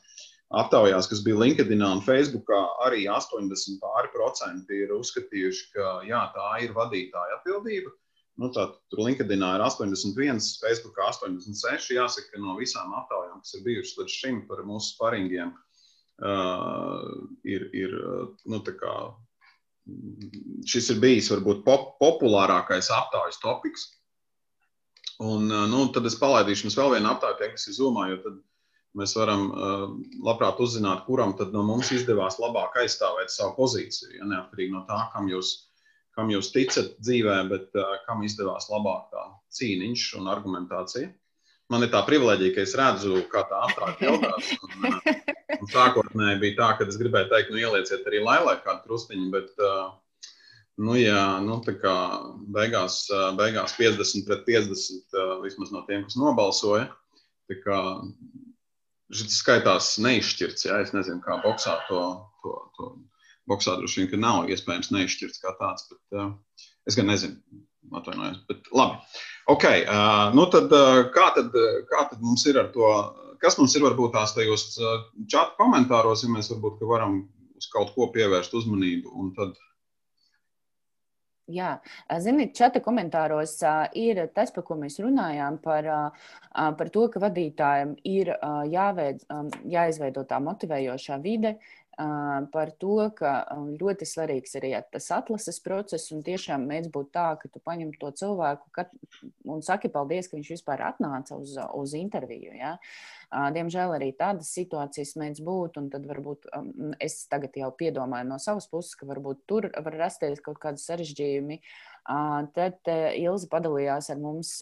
aptaujās, 0.60 1.08
kas 1.08 1.22
bija 1.24 1.40
LinkedIn 1.40 1.82
un 1.86 2.02
Facebook, 2.04 2.50
arī 2.84 3.06
80% 3.10 4.76
ir 4.76 4.94
uzskatījuši, 4.96 5.66
ka 5.76 5.90
jā, 6.08 6.22
tā 6.36 6.52
ir 6.66 6.74
vadītāja 6.76 7.40
atbildība. 7.40 7.92
Nu, 8.40 8.48
Tātad 8.48 8.78
tur 8.92 9.04
LinkedIn 9.04 9.44
ir 9.44 9.64
81, 9.64 10.40
Facebook 10.62 10.96
86. 11.04 11.92
Jāsaka, 11.96 12.30
ka 12.32 12.40
no 12.40 12.56
visām 12.60 12.94
aptaujām, 12.96 13.42
kas 13.44 13.58
ir 13.58 13.66
bijušas 13.66 13.98
līdz 14.00 14.14
šim 14.22 14.38
par 14.48 14.62
mūsu 14.68 14.94
sparingiem, 14.94 15.52
uh, 15.52 17.02
ir, 17.44 17.66
ir 17.76 17.96
nu, 18.48 18.62
kā, 18.80 18.94
šis 20.68 20.94
ir 20.94 21.02
bijis 21.02 21.28
varbūt 21.32 21.64
pop 21.66 21.92
populārākais 22.00 22.88
aptaujas 22.94 23.40
topiks. 23.42 23.90
Un, 25.22 25.46
nu, 25.46 25.84
tad 25.94 26.08
es 26.08 26.16
palaidīšu 26.18 26.66
jums 26.66 26.78
vēl 26.78 26.96
vienu 26.96 27.12
aptauju, 27.12 27.52
kas 27.52 27.68
ir 27.68 27.76
zumā, 27.76 28.08
jo 28.10 28.22
tad 28.24 28.40
mēs 28.98 29.14
varam 29.16 29.46
uh, 29.50 29.84
labprāt 30.24 30.60
uzzināt, 30.62 31.04
kuram 31.06 31.34
no 31.52 31.64
mums 31.66 31.92
izdevās 31.94 32.38
labāk 32.42 32.76
aizstāvēt 32.82 33.32
savu 33.32 33.54
pozīciju. 33.56 34.18
Ja, 34.18 34.28
neatkarīgi 34.28 34.74
no 34.74 34.84
tā, 34.88 35.06
kam 35.14 35.30
jūs, 35.30 35.54
kam 36.16 36.30
jūs 36.32 36.52
ticat 36.54 36.94
dzīvē, 37.00 37.38
bet 37.52 37.78
uh, 37.78 37.96
kam 38.06 38.24
izdevās 38.26 38.68
labāk 38.72 39.08
tā 39.14 39.26
cīniņš 39.58 40.06
un 40.20 40.30
argumentācija. 40.32 41.10
Man 41.72 41.86
ir 41.86 41.92
tā 41.92 42.02
privilēģija, 42.04 42.52
ka 42.52 42.64
es 42.66 42.76
redzu, 42.76 43.22
kā 43.32 43.46
tā 43.48 43.62
ātrāk 43.68 44.02
jautās. 44.04 44.50
Un, 44.66 44.92
un 45.56 45.70
sākotnēji 45.72 46.40
bija 46.42 46.58
tā, 46.58 46.70
ka 46.76 46.88
es 46.90 46.98
gribēju 47.00 47.30
teikt, 47.30 47.52
nu 47.54 47.62
ielieciet 47.62 48.08
arī 48.10 48.20
lailai 48.20 48.58
kādu 48.64 48.84
krustiņu, 48.84 49.28
bet 49.32 49.62
uh, 49.62 49.92
Nu, 50.80 50.94
jā, 50.96 51.36
nu, 51.44 51.58
tā 51.64 51.74
kā 51.76 51.94
beigās, 52.54 53.04
beigās 53.36 53.74
50 53.76 54.24
pret 54.26 54.46
50, 54.46 55.18
vismaz 55.44 55.72
no 55.74 55.82
tiem, 55.88 56.06
kas 56.06 56.16
nobalsoja. 56.16 56.86
Tā 57.50 57.58
kā 57.60 57.78
šis 59.12 59.38
skaitās 59.42 59.94
neizšķirts. 60.02 60.66
Ja? 60.68 60.80
Es 60.84 60.94
nezinu, 60.96 61.20
kā 61.24 61.38
boxā 61.44 61.78
to, 61.88 62.02
to, 62.44 62.58
to 62.78 62.92
Boksā 63.50 63.74
droši 63.78 64.06
vien 64.06 64.22
nav 64.22 64.50
iespējams 64.54 64.92
neizšķirts 64.94 65.42
kā 65.42 65.52
tāds, 65.58 65.88
bet 65.90 66.18
uh, 66.18 66.30
es 66.86 66.98
gan 66.98 67.10
nezinu. 67.10 67.40
Atvainojos, 67.92 68.38
bet 68.48 68.68
labi. 68.72 69.18
Ok, 69.52 69.64
uh, 69.66 70.30
nu 70.36 70.46
tad, 70.52 70.70
uh, 70.70 71.00
kā 71.12 71.26
tad, 71.34 71.50
kā 71.90 72.04
tad 72.12 72.22
mums 72.22 72.44
ir 72.46 72.60
ar 72.62 72.70
to? 72.72 72.86
Kas 73.42 73.58
mums 73.58 73.74
ir 73.74 73.82
varbūt 73.82 74.14
tās 74.14 74.36
tajos 74.36 74.68
čatu 75.26 75.58
komentāros, 75.58 76.22
ja 76.22 76.30
mēs 76.30 76.52
varbūt 76.52 76.84
varam 76.86 77.24
uz 77.58 77.66
kaut 77.72 77.90
ko 77.96 78.06
pievērst 78.14 78.54
uzmanību 78.54 79.10
un 79.18 79.32
tad 79.34 79.58
Jā, 81.50 81.80
ziniet, 82.22 82.52
čata 82.54 82.78
komentāros 82.78 83.56
ir 83.98 84.20
tas, 84.30 84.52
par 84.54 84.62
ko 84.62 84.76
mēs 84.78 85.00
runājām, 85.02 85.56
par, 85.64 85.88
par 86.54 86.90
to, 86.94 87.08
ka 87.10 87.22
vadītājiem 87.24 87.96
ir 88.06 88.30
jāveic, 88.70 89.24
jāizveido 89.66 90.22
tā 90.22 90.38
motivējošā 90.38 91.18
vide, 91.24 91.56
par 91.96 92.70
to, 92.80 92.96
ka 93.16 93.32
ļoti 93.80 94.06
svarīgs 94.08 94.56
ir 94.56 94.66
tas 94.92 95.10
atlases 95.12 95.58
process. 95.60 96.12
Un 96.14 96.22
tiešām 96.24 96.64
mēdz 96.68 96.88
būt 96.94 97.10
tā, 97.12 97.26
ka 97.40 97.50
tu 97.52 97.60
paņem 97.60 97.92
to 98.00 98.10
cilvēku 98.16 98.86
un 99.52 99.60
saki 99.64 99.90
paldies, 99.92 100.30
ka 100.30 100.38
viņš 100.38 100.52
vispār 100.54 100.82
atnāca 100.88 101.36
uz, 101.36 101.58
uz 101.76 101.94
interviju. 101.98 102.54
Ja. 102.56 102.76
Diemžēl 103.52 103.94
arī 103.96 104.10
tādas 104.16 104.50
situācijas 104.56 105.14
mēdz 105.20 105.44
būt, 105.44 105.78
un 105.80 105.90
tad 105.92 106.08
varbūt 106.08 106.48
es 107.00 107.22
tagad 107.32 107.56
jau 107.60 107.70
piedomāju 107.76 108.30
no 108.30 108.40
savas 108.42 108.68
puses, 108.72 108.96
ka 108.96 109.08
varbūt 109.08 109.44
tur 109.48 109.68
var 109.72 109.98
rasties 110.00 110.40
kaut 110.44 110.60
kādi 110.62 110.80
sarežģījumi. 110.82 111.60
Tad 112.56 112.92
Ilza 113.20 113.52
padalījās 113.52 114.10
ar 114.12 114.20
mums 114.20 114.56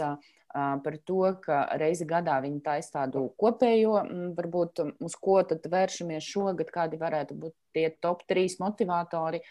par 0.52 0.98
to, 1.06 1.22
ka 1.44 1.62
reizi 1.78 2.06
gadā 2.08 2.40
viņi 2.42 2.60
taisa 2.64 3.00
tādu 3.00 3.28
kopējo, 3.38 3.96
varbūt 4.38 4.84
uz 5.06 5.16
ko 5.22 5.40
tad 5.46 5.66
vēršamies 5.70 6.26
šogad, 6.26 6.72
kādi 6.74 6.98
varētu 7.00 7.38
būt 7.38 7.56
tie 7.76 7.88
top 8.02 8.24
3 8.30 8.58
motivatori, 8.62 9.42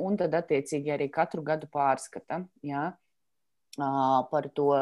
un 0.00 0.18
tad 0.20 0.34
attiecīgi 0.38 0.94
arī 0.94 1.10
katru 1.12 1.42
gadu 1.46 1.70
pārskata. 1.72 2.44
Ja? 2.62 2.90
par 3.78 4.48
to 4.54 4.74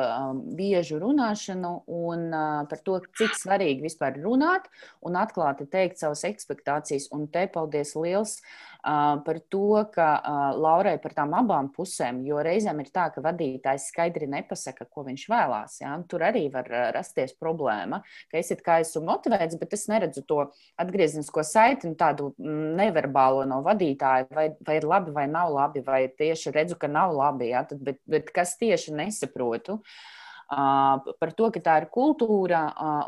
biežu 0.57 0.99
runāšanu 0.99 1.85
un 1.87 2.31
par 2.71 2.79
to, 2.85 3.01
cik 3.19 3.37
svarīgi 3.37 3.85
vispār 3.85 4.17
runāt 4.23 4.69
un 5.05 5.15
atklāti 5.17 5.69
teikt 5.69 5.99
savas 5.99 6.25
expectācijas. 6.25 7.11
Un 7.13 7.29
te 7.29 7.47
paldies 7.53 7.95
liels 7.95 8.41
par 8.83 9.39
to, 9.51 9.85
ka 9.95 10.09
Laurai 10.57 10.97
par 11.03 11.15
tām 11.17 11.35
abām 11.39 11.71
pusēm, 11.75 12.21
jo 12.27 12.41
reizēm 12.45 12.81
ir 12.83 12.91
tā, 12.95 13.09
ka 13.15 13.23
vadītājs 13.25 13.89
skaidri 13.93 14.29
nepasaka, 14.31 14.87
ko 14.91 15.05
viņš 15.09 15.25
vēlās. 15.31 15.79
Ja? 15.83 15.97
Tur 16.09 16.25
arī 16.29 16.47
var 16.53 16.69
rasties 16.95 17.35
problēma, 17.39 18.03
ka 18.31 18.41
es 18.41 18.53
it 18.55 18.63
kā 18.67 18.79
esmu 18.85 19.05
motivēts, 19.09 19.59
bet 19.61 19.75
es 19.77 19.89
neredzu 19.91 20.25
to 20.29 20.45
atgrieznisko 20.81 21.45
saiti 21.47 21.91
tādu 21.99 22.33
neverbālo 22.39 23.45
no 23.49 23.63
vadītāja, 23.67 24.29
vai, 24.35 24.51
vai 24.65 24.79
ir 24.79 24.89
labi 24.89 25.15
vai 25.17 25.27
nav 25.31 25.53
labi, 25.55 25.83
vai 25.87 26.05
tieši 26.09 26.55
redzu, 26.55 26.79
ka 26.79 26.91
nav 26.91 27.17
labi. 27.17 27.51
Ja? 27.53 27.65
Tad, 27.69 27.83
bet, 27.85 28.01
bet 28.09 28.33
kas 28.35 28.57
tieši 28.61 28.95
nesaprotu? 28.97 29.81
Uh, 29.83 30.18
par 30.49 31.33
to, 31.37 31.51
ka 31.53 31.61
tā 31.61 31.75
ir 31.83 31.87
kultūra, 31.93 32.63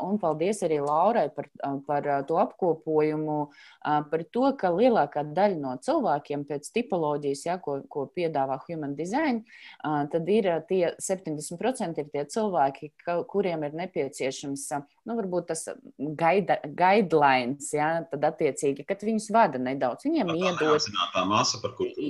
un 0.05 0.19
paldies 0.21 0.61
arī 0.65 0.77
Laurai 0.83 1.27
par, 1.33 1.47
par 1.87 2.09
to 2.27 2.37
apkopojumu, 2.37 3.37
par 3.81 4.23
to, 4.29 4.45
ka 4.59 4.69
lielākā 4.75 5.23
daļa 5.33 5.57
no 5.61 5.73
cilvēkiem 5.81 6.45
pēc 6.49 6.69
tipoloģijas, 6.75 7.45
ja, 7.47 7.57
ko, 7.61 7.79
ko 7.89 8.05
piedāvā 8.13 8.59
Human 8.67 8.93
Design, 8.97 9.41
tad 9.81 10.29
ir 10.29 10.51
tie 10.69 10.93
70% 11.01 12.03
ir 12.03 12.11
tie 12.13 12.25
cilvēki, 12.29 12.91
kuriem 13.31 13.65
ir 13.65 13.77
nepieciešams, 13.81 14.67
nu, 15.09 15.17
varbūt 15.17 15.49
tas 15.49 15.65
gaida, 15.97 16.59
guidelines, 16.77 17.71
ja, 17.73 17.89
tad 18.11 18.29
attiecīgi, 18.29 18.85
kad 18.85 19.01
viņus 19.05 19.31
vada 19.33 19.61
nedaudz, 19.61 20.05
viņiem 20.05 20.35
iedod. 20.37 20.89
Tā 21.15 21.25
masa, 21.25 21.57
par 21.63 21.73
kur 21.77 21.89
tu... 21.95 22.05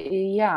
Jā, 0.00 0.54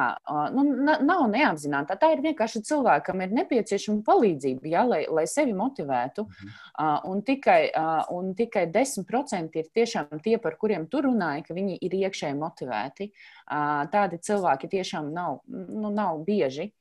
nu, 0.54 0.68
nav 0.84 1.26
neapzināta. 1.32 1.98
Tā 2.00 2.14
ir 2.14 2.22
vienkārši 2.24 2.62
cilvēkam 2.70 3.26
ir 3.26 3.34
nepieciešama 3.42 4.03
palīdzību, 4.06 4.70
ja, 4.72 4.84
lai, 4.88 5.04
lai 5.10 5.26
sevi 5.30 5.56
motivētu. 5.58 6.26
Mhm. 6.28 6.54
Uh, 6.74 7.00
un, 7.12 7.24
tikai, 7.26 7.60
uh, 7.70 8.04
un 8.16 8.34
tikai 8.38 8.68
10% 8.74 9.60
ir 9.60 9.72
tiešām 9.76 10.22
tie, 10.24 10.38
par 10.42 10.58
kuriem 10.62 10.88
tu 10.92 11.04
runāji, 11.06 11.48
ka 11.48 11.58
viņi 11.58 11.80
ir 11.82 11.98
iekšēji 12.04 12.40
motivēti. 12.40 13.10
Uh, 13.10 13.84
tādi 13.94 14.22
cilvēki 14.24 14.72
tiešām 14.78 15.12
nav, 15.14 15.42
nu, 15.48 15.92
nav 15.94 16.24
bieži. 16.28 16.72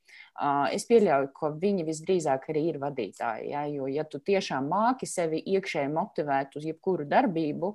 Es 0.73 0.87
pieļauju, 0.89 1.29
ka 1.37 1.51
viņi 1.61 1.85
visdrīzāk 1.87 2.49
arī 2.53 2.63
ir 2.71 2.79
vadītāji. 2.81 3.51
Ja, 3.53 3.63
jo, 3.69 3.87
ja 3.89 4.05
tu 4.09 4.21
tiešām 4.21 4.69
māki 4.71 5.09
sevi 5.09 5.43
iekšēji 5.55 5.93
motivēt 5.93 6.57
uz 6.57 6.67
jebkuru 6.69 7.05
darbību, 7.09 7.75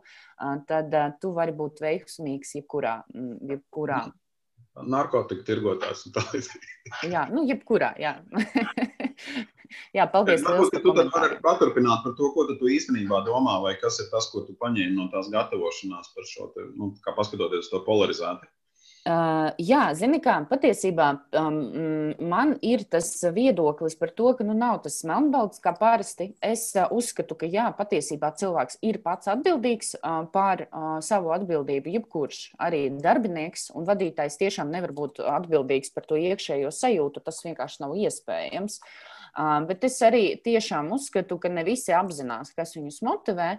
tad 0.69 0.95
tu 1.21 1.33
vari 1.37 1.53
būt 1.57 1.83
veiksmīgs 1.85 2.55
jebkurā. 2.57 2.99
jebkurā. 3.53 4.01
Narkotiku 4.85 5.45
tirgotājs 5.47 6.05
un 6.07 6.15
tā 6.17 6.23
līdzīgi. 6.31 6.73
jā, 7.13 7.27
nu, 7.33 7.45
jebkurā. 7.49 7.93
Jā. 8.01 8.17
Jā, 9.97 10.05
paldies. 10.11 10.43
Varbūt, 10.45 10.77
tu 10.83 10.93
tad 10.95 11.09
vari 11.11 11.37
paturpināt 11.43 12.05
par 12.05 12.13
to, 12.15 12.29
ko 12.31 12.45
tu 12.47 12.69
īstenībā 12.71 13.19
domā, 13.27 13.57
vai 13.63 13.73
kas 13.81 13.99
ir 13.99 14.07
tas, 14.13 14.29
ko 14.31 14.45
tu 14.47 14.55
paņēmi 14.61 14.95
no 14.95 15.09
tās 15.11 15.27
gatavošanās 15.33 16.13
par 16.15 16.29
šo, 16.29 16.47
te, 16.55 16.69
nu, 16.79 16.93
kā 17.03 17.11
paskatoties 17.17 17.67
to 17.73 17.81
polarizāciju. 17.87 18.51
Uh, 19.07 19.53
jā, 19.61 19.85
zini, 19.95 20.17
kā 20.19 20.33
patiesībā 20.49 21.05
um, 21.39 21.59
man 22.27 22.49
ir 22.65 22.81
tas 22.91 23.07
viedoklis 23.31 23.95
par 23.95 24.11
to, 24.17 24.33
ka 24.35 24.43
nu, 24.43 24.51
nav 24.57 24.81
tas 24.83 24.97
melnbalts 25.07 25.63
kā 25.63 25.71
parasti. 25.77 26.33
Es 26.43 26.65
uh, 26.75 26.89
uzskatu, 26.91 27.37
ka 27.39 27.47
jā, 27.47 27.69
patiesībā 27.77 28.33
cilvēks 28.41 28.81
ir 28.83 28.99
pats 29.05 29.31
atbildīgs 29.31 29.93
uh, 30.01 30.25
par 30.33 30.65
uh, 30.67 30.97
savu 31.05 31.31
atbildību. 31.37 31.93
Jebkurš 31.95 32.41
arī 32.67 32.87
darbinieks 32.99 33.69
un 33.79 33.87
vadītājs 33.87 34.41
tiešām 34.41 34.75
nevar 34.75 34.91
būt 34.97 35.23
atbildīgs 35.23 35.95
par 35.95 36.09
to 36.09 36.19
iekšējo 36.19 36.73
sajūtu. 36.75 37.23
Tas 37.23 37.45
vienkārši 37.47 37.85
nav 37.85 37.95
iespējams. 37.95 38.81
Uh, 38.81 39.16
Bet 39.37 39.85
es 39.85 39.99
arī 40.01 40.23
tiešām 40.41 40.89
uzskatu, 40.95 41.37
ka 41.37 41.49
ne 41.53 41.61
visi 41.67 41.93
apzinās, 41.93 42.55
kas 42.57 42.73
viņus 42.73 43.03
motivē. 43.05 43.49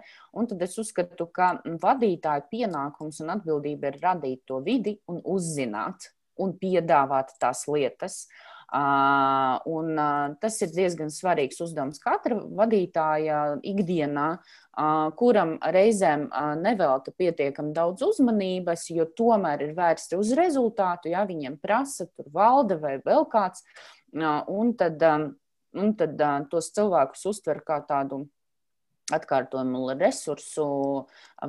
Tad 0.49 0.63
es 0.65 0.75
uzskatu, 0.81 1.29
ka 1.31 1.53
vadītāja 1.63 2.43
pienākums 2.51 3.21
un 3.23 3.31
atbildība 3.37 3.93
ir 3.93 3.99
radīt 4.03 4.43
to 4.49 4.59
vidi 4.65 4.97
un 5.07 5.21
uzzināt 5.23 6.11
un 6.39 6.55
piedāvāt 6.59 7.35
tās 7.39 7.63
lietas. 7.71 8.25
Uh, 8.69 9.55
un, 9.65 9.95
uh, 9.97 10.35
tas 10.37 10.59
ir 10.61 10.69
diezgan 10.69 11.09
svarīgs 11.09 11.57
uzdevums 11.65 11.97
katra 12.03 12.35
vadītāja 12.37 13.39
ikdienā, 13.65 14.25
uh, 14.37 15.07
kuram 15.17 15.55
reizēm 15.73 16.27
uh, 16.27 16.51
nevelta 16.59 17.09
pietiekami 17.17 17.73
daudz 17.73 18.05
uzmanības, 18.05 18.83
jo 18.93 19.07
tomēr 19.17 19.63
ir 19.65 19.73
vērsti 19.79 20.19
uz 20.21 20.35
rezultātu. 20.37 21.09
Ja 21.15 21.25
viņiem 21.25 21.57
prasa, 21.57 22.05
tur 22.13 22.29
valde 22.35 22.77
vai 22.83 22.99
vēl 23.01 23.25
kāds. 23.33 23.65
Uh, 24.13 24.43
un 24.53 24.75
tad, 24.77 25.01
um, 25.01 25.31
un 25.77 25.95
tad 25.99 26.19
uh, 26.19 26.41
tos 26.51 26.71
cilvēkus 26.75 27.25
uztver 27.33 27.63
kā 27.65 27.81
tādu 27.87 28.25
atkārtojumu 29.15 29.93
resursu, 29.97 30.65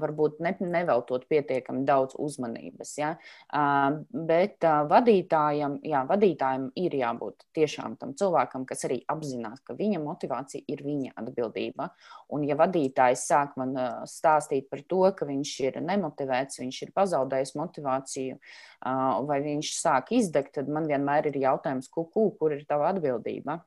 varbūt 0.02 0.40
ne, 0.44 0.52
neveltot 0.60 1.26
pietiekami 1.30 1.84
daudz 1.88 2.16
uzmanības. 2.20 2.92
Ja? 3.00 3.10
Uh, 3.52 4.00
bet 4.10 4.64
uh, 4.66 4.82
vadītājam, 4.90 5.78
jā, 5.86 6.02
vadītājam 6.08 6.68
ir 6.80 6.96
jābūt 7.00 7.46
tiešām 7.56 7.96
tam 8.00 8.14
cilvēkam, 8.18 8.66
kas 8.68 8.86
arī 8.88 9.00
apzinās, 9.10 9.62
ka 9.66 9.76
viņa 9.78 10.02
motivācija 10.04 10.64
ir 10.70 10.84
viņa 10.86 11.14
atbildība. 11.20 11.90
Un, 12.34 12.46
ja 12.48 12.56
vadītājs 12.60 13.26
sāk 13.30 13.56
man 13.60 13.76
uh, 13.76 14.02
stāstīt 14.08 14.70
par 14.70 14.84
to, 14.88 15.02
ka 15.16 15.28
viņš 15.28 15.54
ir 15.68 15.80
nemotivēts, 15.84 16.62
viņš 16.62 16.82
ir 16.86 16.94
pazaudējis 16.96 17.56
motivāciju, 17.58 18.36
vai 19.28 19.36
viņš 19.44 19.70
sāk 19.76 20.12
izdegt, 20.16 20.54
tad 20.56 20.70
man 20.72 20.86
vienmēr 20.88 21.28
ir 21.28 21.36
jautājums, 21.42 21.90
ku, 21.92 22.06
ku, 22.08 22.30
kur 22.38 22.54
ir 22.56 22.62
tava 22.68 22.88
atbildība? 22.94 23.58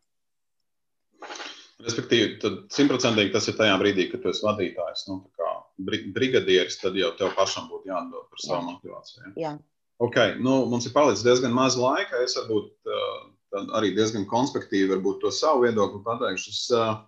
Respektīvi, 1.84 2.38
tad 2.40 2.60
simtprocentīgi 2.72 3.34
tas 3.34 3.50
ir 3.50 3.58
tajā 3.60 3.76
brīdī, 3.82 4.08
kad 4.12 4.22
tu 4.24 4.32
esi 4.32 4.46
vadītājs, 4.46 5.08
nu, 5.10 5.18
brigadieris, 6.16 6.78
tad 6.80 6.96
jau 6.96 7.12
tev 7.20 7.34
pašam 7.38 7.68
būtu 7.72 7.90
jāatbild 7.90 8.30
par 8.30 8.44
savu 8.44 8.68
motivāciju. 8.70 9.24
Ja? 9.24 9.34
Jā. 9.42 9.54
Okay, 10.04 10.36
nu, 10.42 10.64
mums 10.70 10.88
ir 10.88 10.94
palicis 10.96 11.26
diezgan 11.26 11.54
maz 11.56 11.76
laika. 11.80 12.22
Es 12.24 12.36
varbūt 12.38 12.72
uh, 12.90 13.66
arī 13.78 13.94
diezgan 13.96 14.26
konspektīvi 14.30 15.00
to 15.22 15.32
savu 15.32 15.66
viedokli 15.66 16.02
pateikšu. 16.06 16.54
Es, 16.54 16.64
uh, 16.74 17.04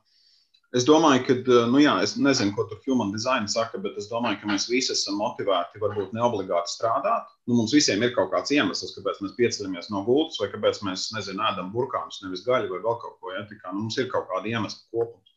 Es 0.75 0.83
domāju, 0.83 1.21
ka, 1.23 1.33
eh, 1.39 1.67
nu 1.71 1.79
jā, 1.79 1.93
es 2.03 2.17
nezinu, 2.19 2.51
ko 2.55 2.65
tur 2.67 2.81
human 2.83 3.11
design 3.13 3.45
saka, 3.47 3.79
bet 3.79 3.95
es 4.01 4.09
domāju, 4.11 4.41
ka 4.41 4.49
mēs 4.49 4.65
visi 4.67 4.91
esam 4.91 5.15
motivēti, 5.21 5.79
varbūt 5.79 6.15
ne 6.15 6.23
obligāti 6.25 6.73
strādāt. 6.73 7.29
Nu, 7.47 7.55
mums 7.61 7.71
visiem 7.75 8.03
ir 8.03 8.11
kaut 8.15 8.33
kāds 8.33 8.51
iemesls, 8.51 8.91
kāpēc 8.97 9.21
mēs 9.23 9.37
pieceļamies 9.37 9.87
no 9.93 10.01
gultas, 10.03 10.41
vai 10.41 10.49
kāpēc 10.51 10.81
mēs, 10.83 11.05
nezinu, 11.15 11.45
ēdam 11.47 11.69
burkānus, 11.71 12.19
nevis 12.25 12.43
gaļu 12.47 12.73
vai 12.73 12.81
vēl 12.83 12.97
kaut 13.05 13.15
ko. 13.21 13.31
Ja? 13.37 13.45
Tā 13.47 13.55
kā, 13.61 13.71
nu, 13.71 13.85
mums 13.85 13.95
ir 14.01 14.09
kaut 14.11 14.27
kāda 14.33 14.51
iemesla 14.51 14.83
kopums. 14.91 15.31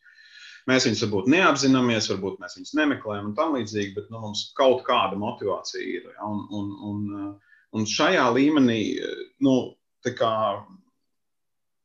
Mēs 0.68 0.88
viņus 0.88 1.04
varbūt 1.06 1.30
neapzināmies, 1.32 2.10
varbūt 2.10 2.42
mēs 2.42 2.58
viņus 2.58 2.74
nemeklējam 2.80 3.30
un 3.30 3.36
tam 3.38 3.54
līdzīgi, 3.54 3.94
bet 3.94 4.10
nu, 4.10 4.18
mums 4.26 4.48
kaut 4.58 4.82
kāda 4.88 5.16
motivācija 5.22 5.84
ir. 5.86 6.10
Ja? 6.16 6.26
Un, 6.26 6.42
un, 6.50 6.74
un, 6.90 7.06
eh, 7.20 7.62
un 7.78 7.86
šajā 7.86 8.26
līmenī, 8.34 8.82
eh, 8.98 9.22
nu, 9.46 9.54
tā 10.02 10.16
kā 10.18 10.32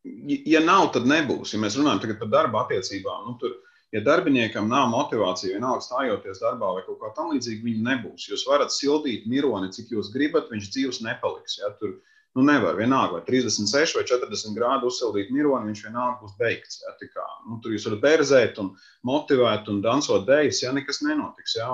ja 0.03 0.63
nav, 0.63 0.89
tad 0.95 1.07
nebūs. 1.09 1.53
Ja 1.55 1.61
mēs 1.63 1.77
runājam 1.79 2.17
par 2.19 2.31
darba 2.31 2.65
attiecībām, 2.65 3.29
nu, 3.29 3.37
tur, 3.41 3.59
Ja 3.93 3.99
darbiniekam 4.01 4.71
nav 4.71 4.87
motivācija, 4.89 5.53
vienalga 5.53 5.83
stājoties 5.85 6.39
darbā 6.41 6.71
vai 6.73 6.81
kaut 6.87 6.97
kā 6.97 7.11
tamlīdzīga, 7.13 7.61
viņi 7.61 7.83
nebūs. 7.85 8.23
Jūs 8.31 8.47
varat 8.49 8.73
sildīt 8.73 9.27
mironi, 9.29 9.69
cik 9.75 9.91
jūs 9.93 10.09
gribat, 10.15 10.47
viņš 10.49 10.69
dzīves 10.73 10.99
nepaliks. 11.05 11.59
Ja? 11.59 11.69
Tur 11.77 11.91
nu, 12.33 12.45
nevar 12.47 12.79
vienalga, 12.79 13.19
vai 13.19 13.27
36 13.27 13.93
vai 13.99 14.03
40 14.09 14.57
grādu 14.57 14.89
uzsildīt 14.89 15.29
mironi, 15.35 15.69
viņš 15.69 15.83
vienalga 15.85 16.23
būs 16.23 16.33
beigts. 16.39 16.81
Ja? 16.81 16.95
Kā, 17.03 17.27
nu, 17.45 17.59
tur 17.61 17.75
jūs 17.75 17.85
varat 17.85 18.01
berzēt 18.07 18.57
un 18.63 18.73
motivēt 19.05 19.69
un 19.69 19.83
dansot 19.85 20.25
dēļas, 20.25 20.63
ja 20.65 20.73
nekas 20.73 21.03
nenotiks. 21.05 21.59
Ja? 21.61 21.69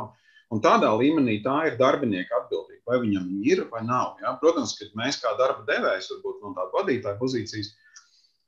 Un 0.52 0.60
tādā 0.66 0.92
līmenī 1.00 1.38
tā 1.46 1.56
ir 1.70 1.80
darbinieka 1.80 2.42
atbildība. 2.42 2.84
Vai 2.90 3.00
viņam 3.06 3.32
ir 3.48 3.64
vai 3.72 3.86
nav. 3.88 4.20
Ja? 4.20 4.36
Protams, 4.44 4.76
ka 4.76 4.92
mēs 5.00 5.24
kā 5.24 5.32
darba 5.40 5.64
devējs, 5.72 6.12
varbūt 6.18 6.44
no 6.44 6.52
tāda 6.60 6.82
vadītāja 6.82 7.16
pozīcijas, 7.24 7.78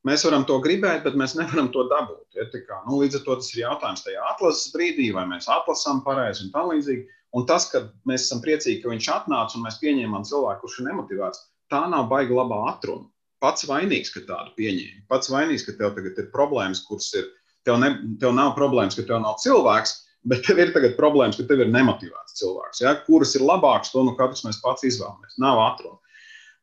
Mēs 0.08 0.24
varam 0.26 0.44
to 0.50 0.58
gribēt, 0.64 1.04
bet 1.06 1.18
mēs 1.20 1.36
nevaram 1.38 1.68
to 1.74 1.84
dabūt. 1.92 2.26
Ja, 2.34 2.48
kā, 2.50 2.80
nu, 2.88 2.98
līdz 3.04 3.20
ar 3.20 3.26
to 3.26 3.36
tas 3.38 3.52
ir 3.54 3.64
jautājums 3.68 4.02
tajā 4.06 4.24
atlases 4.32 4.72
brīdī, 4.74 5.12
vai 5.14 5.28
mēs 5.30 5.50
atlasām 5.52 6.02
pareizi 6.06 6.48
un 6.48 6.54
tā 6.56 6.64
līdzīgi. 6.72 7.06
Un 7.38 7.46
tas, 7.48 7.68
ka 7.72 7.86
mēs 8.10 8.26
esam 8.26 8.42
priecīgi, 8.44 8.82
ka 8.82 8.92
viņš 8.92 9.10
atnāca 9.14 9.58
un 9.60 9.68
mēs 9.68 9.78
pieņēmām 9.84 10.26
cilvēku, 10.28 10.64
kurš 10.66 10.80
ir 10.82 10.90
nemotivēts, 10.90 11.44
tā 11.72 11.86
nav 11.92 12.10
baigta 12.12 12.40
labā 12.42 12.60
atruna. 12.74 13.08
Pats 13.42 13.66
vainīgs, 13.70 14.12
ka 14.14 14.26
tādu 14.26 14.52
pieņēmi. 14.58 15.06
Pats 15.10 15.32
vainīgs, 15.34 15.64
ka 15.66 15.78
tev 15.78 15.96
tagad 15.96 16.18
ir 16.22 16.28
problēmas, 16.34 16.84
kuras 16.86 17.08
ir. 17.18 17.30
Tev, 17.66 17.78
ne, 17.82 17.94
tev 18.22 18.34
nav 18.34 18.56
problēmas, 18.58 18.98
ka 18.98 19.06
tev 19.06 19.22
nav 19.22 19.38
cilvēks, 19.42 19.96
bet 20.30 20.44
tev 20.46 20.60
ir 20.62 20.74
tagad 20.76 20.98
problēmas, 20.98 21.38
ka 21.38 21.46
tev 21.50 21.62
ir 21.62 21.72
nemotivēts 21.74 22.38
cilvēks. 22.42 22.82
Ja? 22.84 22.94
Kuras 23.06 23.34
ir 23.38 23.46
labākas, 23.46 23.94
to 23.94 24.02
nu 24.06 24.16
katrs 24.18 24.42
mēs 24.46 24.62
pats 24.66 24.86
izvēlamies. 24.90 25.38
Nav 25.42 25.62
atruna. 25.62 25.98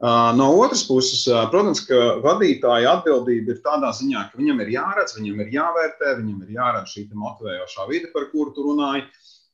No 0.01 0.53
otras 0.55 0.85
puses, 0.87 1.25
protams, 1.51 1.81
ka 1.83 1.97
vadītāja 2.23 2.93
atbildība 3.01 3.57
ir 3.57 3.63
tādā 3.65 3.89
ziņā, 3.99 4.29
ka 4.31 4.39
viņam 4.39 4.61
ir 4.63 4.69
jāredz, 4.77 5.17
viņam 5.17 5.41
ir 5.43 5.49
jāvērtē, 5.57 6.13
viņam 6.21 6.45
ir 6.45 6.53
jāredz 6.55 6.93
šī 6.95 7.03
motivējošā 7.19 7.87
vide, 7.91 8.11
par 8.13 8.29
kuru 8.31 8.55
tu 8.55 8.67
runāji. 8.69 9.09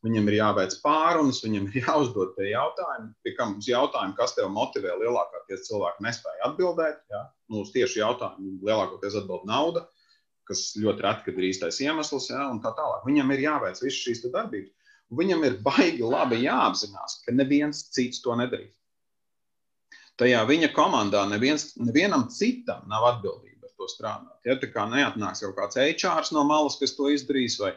Viņam 0.04 0.28
ir 0.28 0.37
jāveic 0.37 0.76
pārunas, 0.85 1.40
viņam 1.40 1.70
ir 1.70 1.78
jāuzdod 1.87 2.35
tie 2.37 2.50
jautājumi, 2.50 3.09
pie 3.24 3.33
kam 3.38 3.57
uz 3.57 3.70
jautājumu, 3.70 4.12
kas 4.18 4.37
tev 4.37 4.50
motivē, 4.52 4.98
lielākoties 5.00 5.64
cilvēki 5.70 6.04
nespēja 6.04 6.50
atbildēt. 6.50 7.00
Ja? 7.09 7.22
Nu, 7.48 7.64
uz 7.64 7.72
tieši 7.72 8.02
jautājumu 8.02 8.59
lielākoties 8.68 9.16
atbild 9.22 9.48
nauda, 9.48 9.87
kas 10.44 10.74
ļoti 10.76 11.07
reti 11.09 11.33
ir 11.33 11.48
īstais 11.48 11.80
iemesls, 11.87 12.28
ja? 12.35 12.44
un 12.52 12.61
tā 12.61 12.76
tālāk. 12.76 13.09
Viņam 13.09 13.33
ir 13.33 13.46
jāveic 13.46 13.80
visas 13.80 14.04
šīs 14.04 14.26
darbības. 14.28 14.76
Viņam 15.16 15.48
ir 15.48 15.57
baigi 15.64 16.04
labi 16.04 16.44
jāapzinās, 16.44 17.22
ka 17.24 17.33
neviens 17.33 17.87
cits 17.96 18.20
to 18.20 18.37
nedarīs 18.37 18.74
tajā 20.20 20.42
viņa 20.48 20.70
komandā 20.77 21.24
neviens, 21.31 21.72
nevienam 21.81 22.29
citam 22.33 22.85
nav 22.90 23.07
atbildība 23.14 23.66
ar 23.68 23.74
to 23.79 23.88
strādāt. 23.90 24.38
Ja, 24.46 24.59
tā 24.61 24.70
kā 24.72 24.87
neatnāks 24.90 25.44
kaut 25.44 25.57
kāds 25.59 25.81
HR 25.81 26.29
no 26.37 26.44
malas, 26.48 26.79
kas 26.81 26.94
to 26.98 27.11
izdarīs, 27.12 27.59
vai, 27.62 27.72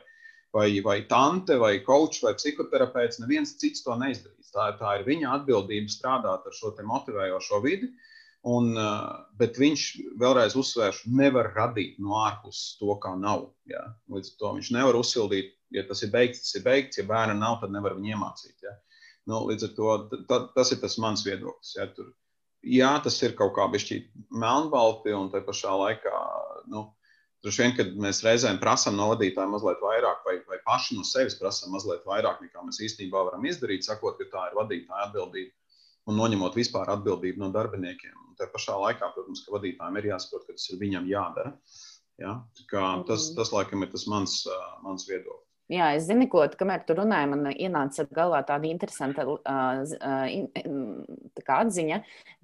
vai, 0.56 0.68
vai 0.86 1.00
tante, 1.10 1.58
vai 1.62 1.78
coach, 1.86 2.22
vai 2.26 2.36
psihoterapeits, 2.38 3.22
neviens 3.24 3.56
cits 3.62 3.86
to 3.86 3.96
neizdarīs. 4.00 4.52
Tā, 4.54 4.72
tā 4.80 5.00
ir 5.00 5.08
viņa 5.08 5.34
atbildība 5.40 5.92
strādāt 5.92 6.46
ar 6.48 6.56
šo 6.56 6.76
motivējošo 6.94 7.64
vidi. 7.66 7.92
Un, 8.48 8.78
bet 9.36 9.58
viņš 9.60 9.84
vēlreiz 10.22 10.54
uzsvērš, 10.56 11.02
nevar 11.20 11.50
radīt 11.56 11.98
no 12.00 12.20
ārpuses 12.22 12.78
to, 12.80 12.94
kā 13.04 13.12
nav. 13.20 13.50
Ja? 13.68 13.82
Līdz 14.14 14.30
ar 14.30 14.38
to 14.40 14.52
viņš 14.60 14.70
nevar 14.78 15.00
uzsildīt, 15.00 15.50
ja 15.76 15.84
tas 15.88 16.04
ir 16.06 16.14
beigts, 16.14 16.46
tas 16.46 16.60
ir 16.60 16.64
beigts, 16.64 17.00
ja 17.02 17.04
bērna 17.10 17.36
nav, 17.36 17.58
tad 17.64 17.74
nevar 17.76 17.98
viņu 17.98 18.14
iemācīt. 18.14 18.56
Ja? 18.64 18.78
Nu, 19.28 19.42
līdz 19.50 19.68
ar 19.68 19.74
to 19.76 19.98
tas 20.56 20.72
ir 20.72 20.80
tas 20.80 20.96
mans 21.02 21.26
viedoklis. 21.28 21.74
Ja? 21.76 21.90
Tur, 21.98 22.14
jā, 22.74 22.92
tas 23.04 23.18
ir 23.24 23.36
kaut 23.40 23.56
kā 23.56 23.68
bišķīt 23.74 24.10
melnbalti, 24.44 25.14
un 25.16 25.32
te 25.34 25.42
pašā 25.46 25.74
laikā, 25.82 26.22
nu, 26.74 26.88
droši 27.46 27.64
vien, 27.64 27.76
kad 27.78 27.94
mēs 28.04 28.24
reizēm 28.26 28.60
prasām 28.62 28.98
no 29.00 29.12
vadītāja 29.14 29.50
mazliet 29.52 29.84
vairāk, 29.84 30.24
vai, 30.28 30.40
vai 30.50 30.60
paši 30.66 30.98
no 30.98 31.06
sevis 31.08 31.38
prasām 31.40 31.76
mazliet 31.76 32.06
vairāk, 32.08 32.42
nekā 32.44 32.66
mēs 32.66 32.82
īstenībā 32.90 33.24
varam 33.30 33.46
izdarīt, 33.48 33.88
sakot, 33.88 34.20
ka 34.20 34.30
tā 34.34 34.50
ir 34.50 34.60
vadītāja 34.60 35.10
atbildība 35.10 35.54
un 36.08 36.20
noņemot 36.20 36.56
vispār 36.56 36.90
atbildību 36.96 37.44
no 37.44 37.52
darbiniekiem. 37.56 38.16
Un 38.30 38.38
te 38.40 38.48
pašā 38.52 38.78
laikā, 38.80 39.12
protams, 39.16 39.44
ka 39.44 39.58
vadītājiem 39.58 40.00
ir 40.00 40.10
jāsaprot, 40.14 40.46
ka 40.48 40.56
tas 40.56 40.70
ir 40.72 40.80
viņam 40.82 41.10
jādara. 41.10 41.52
Ja? 42.22 42.38
Tas, 43.08 43.32
tas, 43.38 43.52
laikam, 43.54 43.84
ir 43.84 43.92
tas 43.92 44.08
mans, 44.10 44.40
mans 44.86 45.08
viedoklis. 45.10 45.47
Jā, 45.68 45.90
es 45.98 46.06
zinu, 46.08 46.30
ko 46.32 46.46
kamēr 46.56 46.86
tu 46.88 46.96
runāji, 46.96 47.28
man 47.28 47.50
ienāca 47.52 48.06
galvā 48.16 48.40
tāda 48.48 48.70
interesanta 48.70 49.26
uh, 49.28 49.82
tā 51.36 51.58
atziņa, 51.58 51.98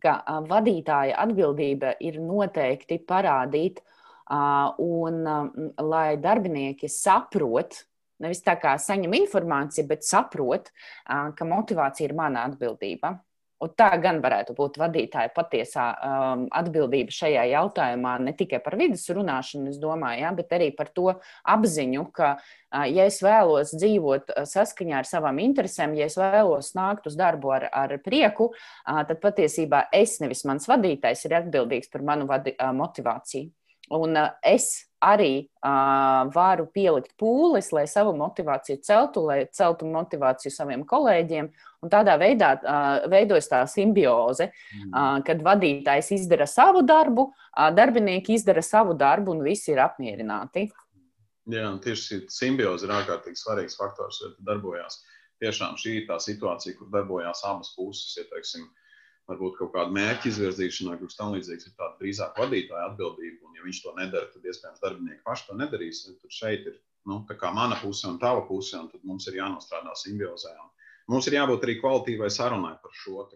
ka 0.03 0.17
uh, 0.19 0.41
vadītāja 0.49 1.15
atbildība 1.23 1.93
ir 2.03 2.19
noteikti 2.19 2.97
parādīt, 3.07 3.79
uh, 4.27 4.75
un 4.83 5.21
uh, 5.23 5.47
lai 5.79 6.17
darbinieki 6.19 6.91
saprot, 6.91 7.85
nevis 8.19 8.43
tā 8.43 8.57
kā 8.59 8.75
saņem 8.75 9.15
informāciju, 9.21 9.87
bet 9.87 10.03
saprot, 10.03 10.67
uh, 11.07 11.31
ka 11.31 11.47
motivācija 11.47 12.09
ir 12.09 12.17
mana 12.19 12.43
atbildība. 12.49 13.15
Un 13.63 13.71
tā 13.79 13.87
gan 14.03 14.19
varētu 14.23 14.55
būt 14.57 14.77
vadītāja 14.81 15.31
patiesā 15.35 15.85
um, 15.93 16.43
atbildība 16.51 17.13
šajā 17.15 17.45
jautājumā, 17.53 18.17
ne 18.25 18.33
tikai 18.35 18.59
par 18.63 18.75
vidas 18.79 19.05
runāšanu, 19.13 19.71
domāju, 19.79 20.23
ja, 20.25 20.33
bet 20.35 20.51
arī 20.57 20.69
par 20.75 20.91
to 20.95 21.13
apziņu, 21.53 22.03
ka, 22.15 22.33
uh, 22.41 22.83
ja 22.91 23.07
es 23.07 23.21
vēlos 23.23 23.71
dzīvot 23.77 24.35
saskaņā 24.51 24.99
ar 24.99 25.07
savām 25.07 25.39
interesēm, 25.45 25.95
ja 25.95 26.09
es 26.11 26.19
vēlos 26.19 26.73
nākt 26.75 27.07
uz 27.07 27.15
darbu 27.19 27.55
ar, 27.55 27.69
ar 27.71 27.95
prieku, 28.03 28.51
uh, 28.51 29.03
tad 29.07 29.23
patiesībā 29.23 29.85
es, 29.95 30.19
nevis 30.23 30.43
mans 30.49 30.67
vadītājs, 30.67 31.23
ir 31.29 31.39
atbildīgs 31.39 31.93
par 31.93 32.03
manu 32.03 32.27
vadi, 32.27 32.57
uh, 32.57 32.73
motivāciju. 32.75 33.51
Un 33.91 34.15
es 34.47 34.85
arī 35.03 35.43
uh, 35.43 36.23
varu 36.31 36.65
pielikt 36.71 37.11
pūles, 37.19 37.67
lai 37.75 37.83
savu 37.91 38.13
motivāciju 38.15 38.79
celtu, 38.85 39.25
lai 39.27 39.43
celtu 39.51 39.87
motivāciju 39.91 40.53
saviem 40.53 40.85
kolēģiem. 40.87 41.49
Un 41.83 41.91
tādā 41.91 42.15
veidā 42.19 42.53
uh, 42.55 43.07
veidojas 43.11 43.49
tā 43.51 43.59
simbioze, 43.67 44.47
uh, 44.87 45.17
kad 45.27 45.43
vadītājs 45.43 46.13
izdara 46.15 46.47
savu 46.47 46.85
darbu, 46.87 47.27
uh, 47.33 47.67
darbinieki 47.75 48.37
izdara 48.37 48.63
savu 48.63 48.95
darbu 48.95 49.35
un 49.35 49.43
visi 49.43 49.73
ir 49.73 49.83
apmierināti. 49.83 50.69
Jā, 51.51 51.73
tieši 51.83 52.05
šī 52.07 52.21
simbioze 52.31 52.87
ir 52.87 52.95
ārkārtīgi 52.95 53.41
svarīgs 53.41 53.75
faktors, 53.75 54.21
jo 54.23 54.31
darbojās. 54.47 55.01
Tiešām 55.43 55.75
šī 55.75 56.05
tā 56.07 56.15
situācija, 56.23 56.77
kur 56.79 56.87
darbojās 56.93 57.43
abas 57.49 57.73
puses. 57.75 58.15
Ja, 58.15 58.23
teiksim, 58.31 58.63
uh, 58.63 58.82
varbūt 59.31 59.57
kaut 59.59 59.71
kāda 59.75 59.93
mērķa 59.95 60.29
izvirzīšanā, 60.29 60.97
kas 61.01 61.19
tamlīdzīgs, 61.19 61.67
ir 61.69 61.75
tāda 61.79 61.95
drīzāk 62.01 62.39
vadītāja 62.39 62.89
atbildība. 62.91 63.39
Un, 63.47 63.55
ja 63.57 63.65
viņš 63.67 63.81
to 63.85 63.93
nedara, 63.99 64.29
tad 64.33 64.49
iespējams 64.49 64.83
darbinieki 64.83 65.23
paši 65.27 65.47
to 65.49 65.59
nedarīs. 65.59 66.03
Tad 66.09 66.37
šeit 66.39 66.67
ir 66.71 66.79
nu, 67.09 67.21
mana 67.55 67.79
puse 67.81 68.07
un 68.09 68.19
tava 68.19 68.45
puse, 68.49 68.75
un 68.79 68.91
tad 68.91 69.03
mums 69.03 69.27
ir 69.31 69.39
jānostrādā 69.39 69.95
simbiozē. 69.99 70.55
Un 70.59 71.15
mums 71.15 71.27
ir 71.27 71.39
jābūt 71.39 71.67
arī 71.67 71.79
kvalitīvai 71.79 72.31
sarunai 72.31 72.75
par 72.83 72.99
šo. 73.03 73.27